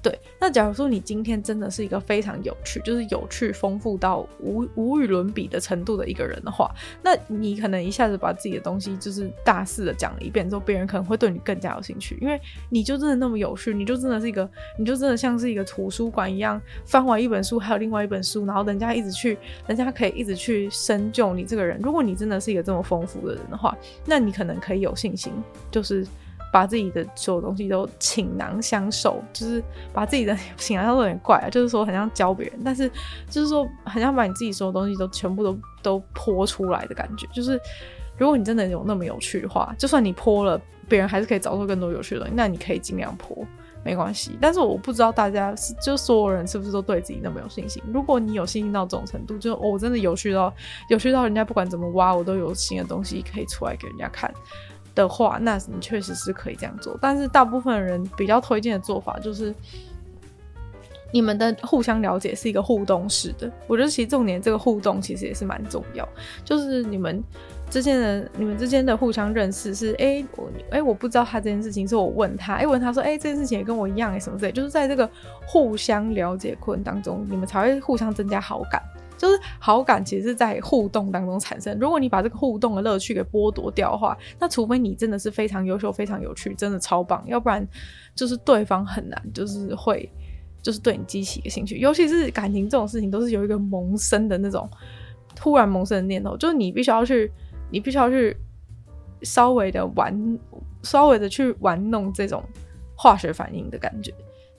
[0.02, 6.74] 对，那假如说你今天真的是一个非常有趣，就是有趣丰富到无无与伦比的程度的一个人的话，
[7.04, 19.38] 那你可能一下子把自己的东西就是大肆的讲了一遍之后，别人可能会对你更加有兴趣，因为你就真的那么有趣，你就真的是一个，你就真的像是一个图书馆一样，翻完一本书还有另外一本书，然后人家一直去，
[19.68, 21.80] 人家可以一直去深究你这个人。
[21.80, 25.32] 如果你真的是一个这么丰富的人的话，那你可能可以有信心，
[25.70, 26.08] 就是。
[26.52, 32.90] 把自己的所有东西都倾囊相授，就是把自己的 倾囊相授有点怪啊，就是说很像教别人，但是
[33.30, 37.26] 就是说很像把你自己所有东西都全部都都泼出来的感觉。
[37.34, 37.60] 就是
[38.18, 42.34] 如果你真的有那么有趣的话，就算你泼了，别人还是可以找出更多有趣的东西。
[42.36, 43.44] 那你可以尽量泼，
[43.84, 44.38] 没关系。
[44.40, 47.82] 但是我不知道大家是就所有人是不是都对自己那么有信心？
[47.92, 50.54] 如果你有信心到这种程度，就我、真的有趣到
[50.90, 54.32] 有趣到人家不管怎么挖，我都有新的东西可以出来给人家看。
[54.94, 59.54] 的话，那你确实是可以这样做，但是大部分人比较推荐的做法就是，
[61.14, 63.52] 你们的互相了解是一个互动式的。
[63.68, 66.08] 我觉得其实重点这个互动其实也是蛮重要，
[66.44, 67.24] 就是你们
[67.70, 75.10] 之间的你们之间的互相认识是，哎、我哎、我不知道他这件事情，是我问他，哎、问他说，哎、这件事情也跟我一样，哎什么之类，就是在这个
[75.46, 78.82] 互相了解过程当中，你们才会互相增加好感。
[79.22, 81.78] 就是好感其实是在互动当中产生。
[81.80, 87.64] 如果你把这个互动的乐趣给剥夺掉的话，那除非你真的是非常优秀、非常有趣，真的超棒，要不然
[88.16, 90.12] 就是对方很难，就是会
[90.60, 91.78] 就是对你激起一个兴趣。
[91.78, 94.68] 尤其是感情这种事情，都是有一个萌生的那种
[95.36, 97.32] 突然萌生的念头，就是你必须要去，
[97.70, 98.36] 你必须要去
[99.22, 100.40] 稍微的玩，
[100.82, 102.44] 稍微的去玩弄这种
[102.98, 104.12] 化学反应的感觉。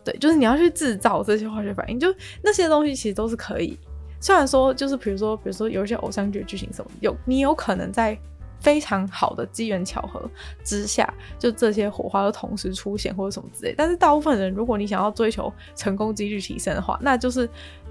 [0.04, 3.76] 对，就是你要去制造这些化学反应，就那些东西其实都是可以。
[4.22, 8.16] 虽然说，就是比如说，比如说有一些偶像剧剧情什么，有你有可能在
[8.60, 10.22] 非常好的机缘巧合
[10.62, 13.74] 之下，就这些火花都同时出现或者什么之类。
[13.76, 17.50] 但是大部分人，如果你想要追求成功几率提升的话，那就是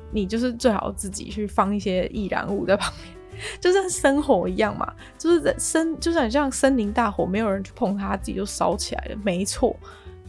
[0.09, 9.75] 你就是最好自己去放一些易燃物在旁边， 就像生火一样嘛，就是在生，就像像森林大火，没有人去碰它，自己就烧起来了，没错。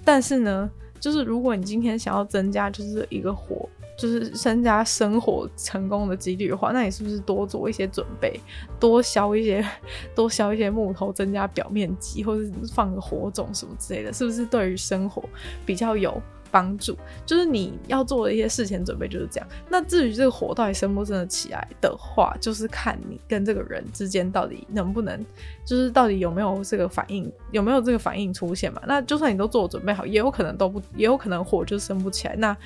[0.04, 3.68] 但是呢，就是如果你今天想要增加，就是一个火。
[4.02, 8.40] 就是增加生活成功的几率的话，那你是不是多做一些准备，
[8.80, 9.64] 多削一些，
[10.12, 12.42] 多削一些木头，增加表面积，或者
[12.74, 15.22] 放个火种什么之类的，是不是对于生活
[15.64, 16.96] 比较有帮助？
[17.24, 19.48] 就是你要做的一些事前准备就是这样。
[19.70, 25.24] 那至于这个火到底生不生得起来的话，就是看你跟这个人之间到底能不能，
[25.64, 28.82] 就是到底有没有这个反应，有没有这个反应出现嘛？
[28.84, 32.34] 那就算你都做准备好，也有可能都不，也有可能火就生不起来。
[32.34, 32.56] 那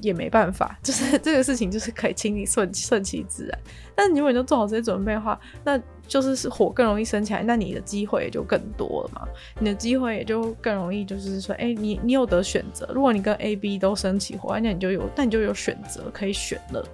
[0.00, 3.58] 也没办法， 就是这个事情就是可以请你顺顺其自然。
[3.94, 9.28] 但如果你都做好这些准备的话，那就是火更容易升起来，那你的机会也就更多了嘛。
[9.58, 12.90] 你的机会也就更容易，就是说，哎、你你有得选择。
[12.94, 16.84] 如果你跟 A、B 都升起火，那你就有，那你就有选择可以选了。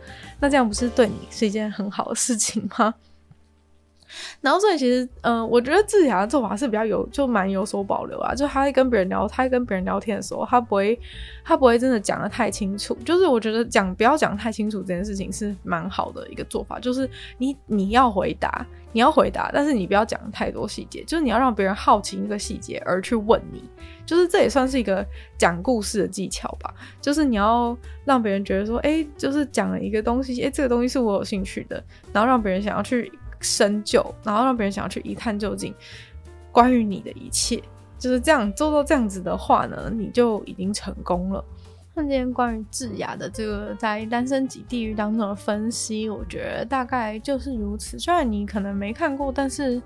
[0.40, 2.92] 那这样不是对你是一件很好的事情吗？
[4.40, 8.34] 然后所以其实，嗯、我觉得智雅的做法是比较有，就蛮有所保留啊。
[8.34, 10.98] 就他在跟别人聊，他在跟别人聊天的时候，他不会，
[11.44, 12.94] 他不会真的讲得太清楚。
[13.04, 16.78] 就是我觉得讲不要讲太清楚这件事情是蛮好的一个做法。
[16.78, 17.08] 就是
[17.38, 21.02] 你你要回答，你要回答，但是你不要讲太多细节。
[21.04, 23.62] 就是你要让别人好奇那个细节而去问你。
[24.04, 25.04] 就是这也算是一个
[25.36, 26.72] 讲故事的技巧吧。
[27.00, 33.12] 就是你要让别人觉得说，哎，就是讲了一个东西，哎，这个东西是我有兴趣的，然后让别人想要去。
[33.40, 35.74] 深究，然后让别人想要去一探究竟，
[36.52, 37.62] 关于你的一切，
[37.98, 41.44] 就是这样做到这样子的话呢，你就已经成功了。
[41.98, 47.98] 那今天关于智雅的这个在《单身级地狱》当中的分析，我觉得大概就是如此。
[47.98, 49.80] 虽然你可能没看过，但是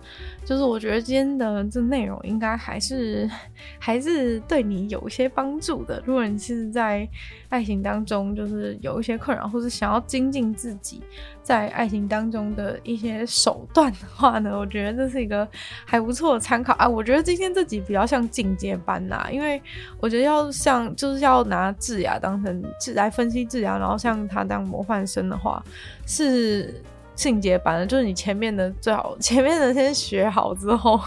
[0.44, 3.30] 就是我觉得今天的这内容应该还是
[3.78, 6.02] 还是对你有一些帮助的。
[6.04, 7.08] 如果你是在
[7.48, 11.00] 爱情当中就是有一些困扰，或是想要精进自己
[11.42, 15.46] 在爱情当中的一些手段的话呢， 我觉得这是一个
[15.84, 16.88] 还不错的参考啊。
[16.88, 19.60] 我觉得今天这集比较像进阶班呐、因为
[19.98, 25.62] 我觉得要像就是要拿智雅当成智来分析智雅，然后像他当模范生的话，
[26.06, 26.82] 是
[27.14, 27.86] 进阶版的。
[27.86, 31.00] 就是你前面的最好，前面的先学好之后，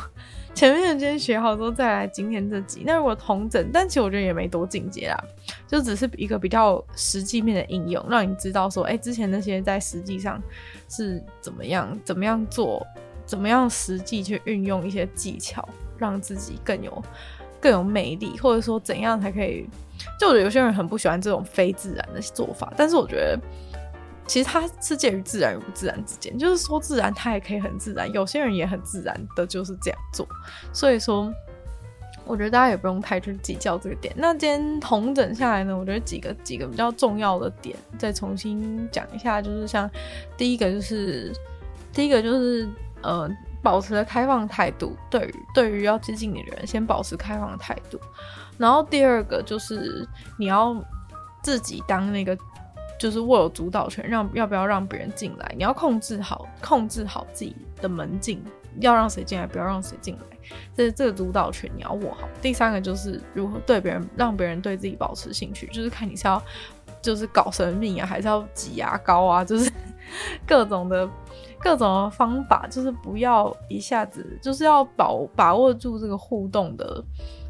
[0.54, 2.84] 前面的先学好之后再来今天这集。
[2.86, 5.24] 那如果同整，但其实我觉得也没多进阶啦，
[5.68, 10.42] 就只是一个比较实际面的应用，让你知道说，哎、之前那些在实际上
[10.88, 12.86] 是怎么样，怎么样做，
[13.26, 17.04] 怎么样实际去运用一些技巧，让自己更有
[17.60, 19.68] 更有魅力，或者说怎样才可以。
[20.20, 23.40] 就我觉得有些人很不喜欢这种非自然的做法，但是我觉得
[24.26, 26.38] 其实它是介于自然与不自然之间。
[26.38, 30.28] 就是说自然，它也可以很自然；有些人也很自然的就是这样做。
[30.72, 31.32] 所以说，
[32.26, 34.14] 我觉得大家也不用太去计较这个点。
[34.18, 39.90] 那今天同整下来呢，我觉得几个几个比较重要的点，再重新讲一下，就是像
[40.38, 41.34] 第一个就是
[41.92, 42.68] 第一个就是
[43.02, 43.30] 呃，
[43.62, 48.00] 保持了开放态度，对于对于要接近你的人，先保持开放的态度。
[48.58, 50.08] 然后第二个就是
[50.38, 50.74] 你要
[51.42, 52.38] 自己当那个，
[53.00, 58.44] 就是握有主导权，让要不要让别人进来，你要控制好，控制好自己的门禁，
[58.80, 60.22] 要让谁进来，不要让谁进来，
[60.76, 62.28] 这这个主导权你要握好。
[62.42, 66.42] 第三个就是如何对别人，让别人对自己保持兴趣，就是看你是要
[67.02, 69.72] 就是搞神秘啊，还是要挤牙膏啊，就是
[70.48, 71.10] 各种的
[71.60, 77.04] 各种的方法，就是不要一下子，就是要把把握住这个互动的。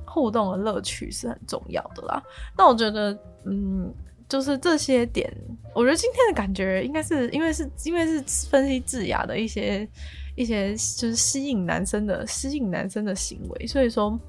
[0.06, 2.22] 互动的乐趣是很重要的啦。
[2.56, 3.18] 那我觉得，
[3.48, 3.92] 嗯，
[4.28, 5.32] 就是这些点，
[5.74, 9.88] 我觉得今天的感觉应该是因为是因为是分析智雅的一些
[10.36, 14.20] 一些就是吸引男生的吸引男生的行为，所以说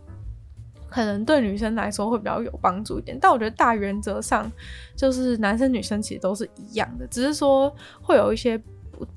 [0.88, 3.18] 可能对女生来说会比较有帮助一点。
[3.20, 4.50] 但我觉得大原则上
[4.94, 8.60] 就是男生女生其实都是一样的，只是说会有一些。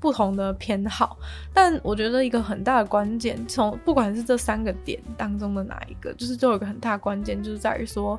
[0.00, 1.16] 不同的偏好，
[1.54, 8.18] 但我觉得一个很大的关键，从不管是这三个点当中的哪一个，就是就有一个很大关键，就是在于说，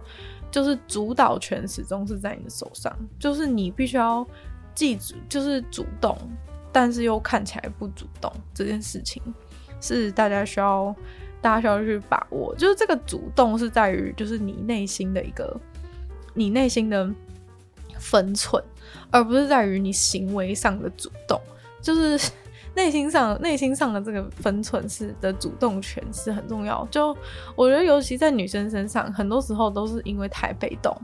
[0.51, 4.25] 就是主导权始终是在你的手上，就是你必须要
[4.73, 6.17] 记住，就是主动，
[6.71, 9.21] 但是又看起来不主动这件事情，
[9.79, 10.95] 是大家需要
[11.41, 15.59] 大家需要去把握，就是这个主动是在于，就是你内心的一个，
[16.33, 17.09] 你内心的
[17.97, 18.63] 分寸。
[19.11, 21.39] 而不是在于你行为上的主动，
[21.81, 22.31] 就是
[22.79, 26.87] 内心上内心上的这个分寸是的主动权是很重要。
[26.89, 27.09] 就
[27.53, 30.95] 我觉得，尤其在女生身上，很多时候都是因为太被动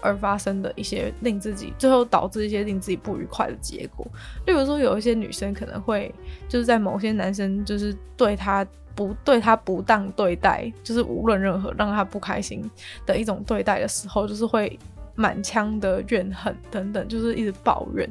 [0.00, 4.06] 而发生的一些令自己最后导致一些令自己不愉快的结果。
[4.46, 6.14] 例如说，有一些女生可能会
[6.48, 12.70] 就是在某些男生就是对她不对她不当对待，就是无论任何让她不开心
[13.04, 14.78] 的一种对待的时候，就是会。
[15.14, 18.10] 满腔的怨恨等等，就是一直抱怨。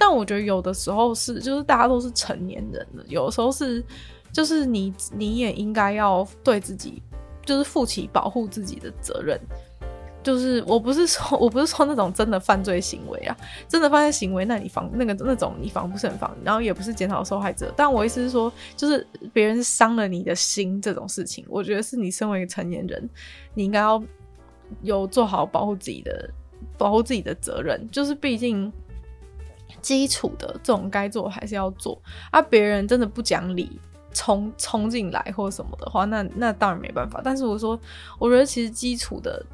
[0.00, 3.84] 但我觉得有的时候是，就是大家都是成年人了，有的时候是，
[4.32, 7.02] 就是你你也应该要对自己，
[7.44, 9.38] 就是负起保护自己的责任。
[10.22, 13.36] 就是我不是说，我不是说那种真的犯罪行为啊，
[13.68, 17.70] 真的犯罪行为，那你防那个那种你防不胜防，然后也不是检讨受害者。
[17.76, 23.06] 但我意思是说，就是别人伤了你的心这种事情，我觉得是你身为一个成年人，
[23.52, 24.02] 你应该要
[24.80, 26.30] 有做好保护自己的。
[26.76, 28.70] 保护自己的责任，就是毕竟
[29.82, 32.00] 基础的这种该做还是要做
[32.30, 32.40] 啊。
[32.40, 33.78] 别人真的不讲理，
[34.12, 37.20] 冲冲进来或什么的话，那那当然没办法。
[37.22, 37.78] 但是我说，
[38.18, 39.44] 我觉得其实基础的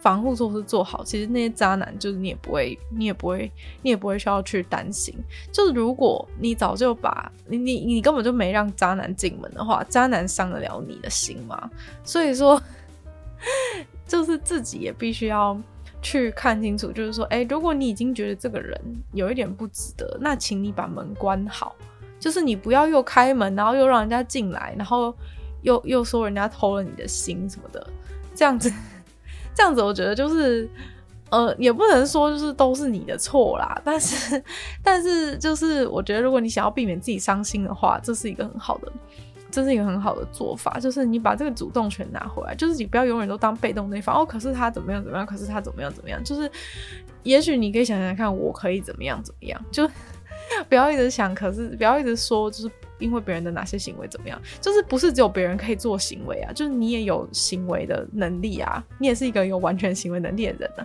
[0.00, 3.50] 防护措施做好，其实那些渣男就是你也不会，你也不会，
[3.82, 5.14] 你也不会需要去担心。
[5.52, 11.70] 就是如果你早就把你你你根本就没让渣男进门的话，渣男伤得了你的心吗？
[12.04, 12.62] 所以说，
[14.06, 15.60] 就是自己也必须要。
[16.02, 18.80] 去看清楚，就是说，哎、如果你已经觉得这个人
[19.12, 21.74] 有一点不值得，那请你把门关好，
[22.20, 25.14] 就是你不要又开门，然后又让人家进来，然后
[25.62, 27.86] 又又说人家偷了你的心什么的，
[28.34, 28.72] 这样子，
[29.54, 30.68] 这样子，我觉得就是，
[31.30, 34.42] 呃，也不能说就是都是你的错啦，但是，
[34.82, 38.92] 但是就是我觉得，如果你想要避免自己伤心的话，这是一个很好的。
[39.56, 44.14] 这是一个很好的做法，就是你把这个主动权拿回来，就是你不要永远都当被动那方。
[44.14, 45.24] 哦，可是他怎么样怎么样？
[45.24, 46.22] 可是他怎么样怎么样？
[46.22, 46.50] 就是，
[47.22, 49.58] 也许你可以想想看，我可以怎么样怎么样？
[49.72, 49.88] 就
[50.68, 54.38] 不要一直想，可是不要一直说，就是因为别人的哪些行为怎么样？
[54.60, 56.52] 就是不是只有别人可以做行为啊？
[56.52, 60.84] 就是你也有行为的能力啊，你也是一个有完全行为能力的人啊。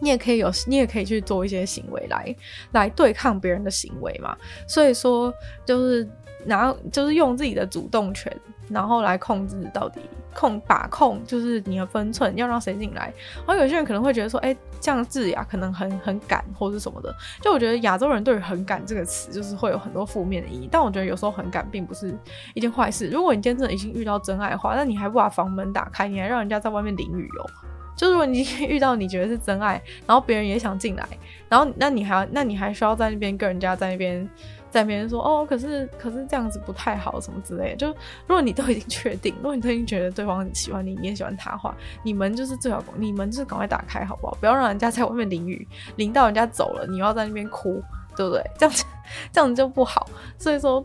[0.00, 2.36] 你也可以有，你也可以去做一些行为来
[2.72, 4.36] 来对抗别人的行为嘛。
[4.68, 6.08] 所以说，就是
[6.44, 8.34] 拿就是用自己的主动权，
[8.68, 10.00] 然后来控制到底
[10.34, 13.12] 控把控，就是你的分寸，要让谁进来。
[13.46, 17.14] 然后有些人可能会觉得说，哎、这样字呀，可能很很赶或者什么的。
[17.40, 20.68] 就我觉得亚洲人对于“很赶”这个词，就是会有很多负面的意义。
[20.70, 22.14] 但我觉得有时候很赶并不是
[22.54, 23.08] 一件坏事。
[23.08, 27.50] 如果你今天真的已经遇到真爱的话，那你还不把房门打开，你还让人家在外面淋雨哦。
[27.94, 31.06] 就如果你遇到你觉得是真爱，然后别人也想进来，
[31.48, 34.26] 然后那你还要，那你还需要在那边跟人家在那边
[34.72, 37.76] 在那边说哦，可是可是这样子不太好什么之类的。
[37.76, 37.86] 就
[38.26, 44.36] 如果你都已经确定，如果你都已经觉得对方喜欢你，你也喜欢他的话，你们就是最好，你们就是赶快打开好不好？
[44.40, 47.80] 不要让人家在外面淋雨，淋到人家走了，你要在那边哭，
[48.16, 48.42] 对不对？
[48.58, 48.84] 这样子
[49.30, 50.08] 这样子就不好。
[50.38, 50.84] 所以说，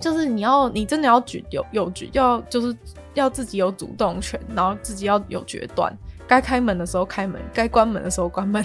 [0.00, 2.76] 就是你要你真的要举有有举要就是。
[3.14, 5.92] 要自己有主动权，然后自己要有决断，
[6.28, 8.64] 该开门的时候开门，该关门的时候关门。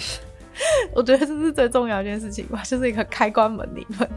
[0.94, 4.10] 我觉得这是最重要一件事情吧，就是一个开关门理论。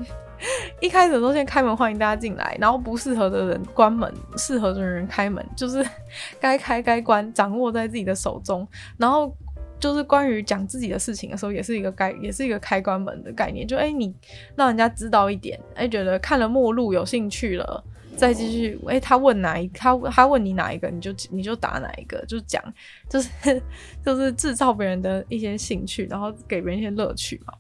[0.80, 5.86] 一开始都先开门欢迎大家进来，然后不适合的人关门，适合的人开门，就是
[6.40, 8.68] 该开该关掌握在自己的手中。
[8.98, 9.36] 然后
[9.80, 13.68] 就是关于讲自己的事情的时候，也是一个该也是一个开关门的概念。
[13.68, 14.14] 就哎、你
[14.56, 17.84] 让人家知道一点，哎、觉得看了目录有兴趣了。
[18.20, 22.62] 再继续，诶、他问哪一，他他问你哪一个，你就你就答哪一个，就讲，
[23.10, 23.30] 就是
[24.06, 27.54] 就是制造别人的一些兴趣，然后给别人一些乐趣嘛。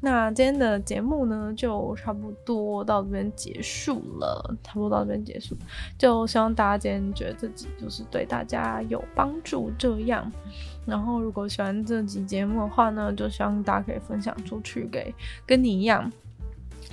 [0.00, 5.56] 那今天的节目呢，就差不多到这边结束了，差不多到这边结束，
[5.96, 10.30] 就希望大家今天觉得自己就是对大家有帮助这样。
[10.84, 15.14] 然后如果喜欢这集节目的话呢，就希望大家可以分享出去给
[15.46, 16.12] 跟你一样。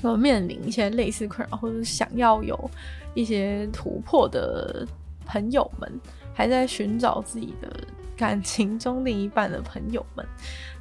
[0.10, 2.70] 有面临一些类似困扰，或者想要有
[3.14, 4.86] 一些突破的
[5.26, 6.02] 朋友们，
[6.34, 7.70] 还在寻找自己的
[8.16, 10.26] 感情中另一半的朋友们。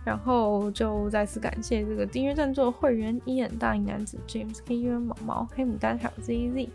[0.05, 6.69] 然后就再次感谢这个订阅赞助会员一眼大龄男子 James K U N 毛毛黑牡丹还有 Z Z。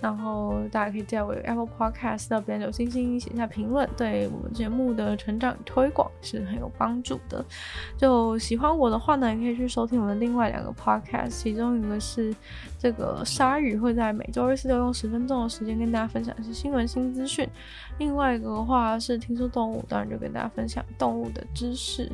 [0.00, 7.44] 然后大家可以在我 Apple Podcast 那边留星星写下评论，对我们节目的成长与推广是很有帮助的。
[7.96, 12.34] 就喜欢我的话呢，也可以去收听我们另外两个 Podcast，其中一个是
[12.78, 17.46] 这个鲨鱼会在每周二、四、六用十分钟的时间跟大家分享一些新闻新资讯；
[17.98, 22.10] 另外一个的话是听说动物，当然就跟大家分享动物的知识。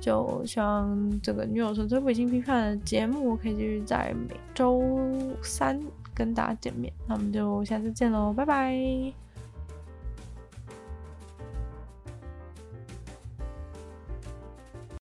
[0.00, 4.82] 就像这个女友纯粹不理性批判的节目，可以继续在每周
[5.42, 5.80] 三
[6.14, 6.92] 跟大家见面。
[7.06, 9.25] 那我们就下次见喽，拜拜。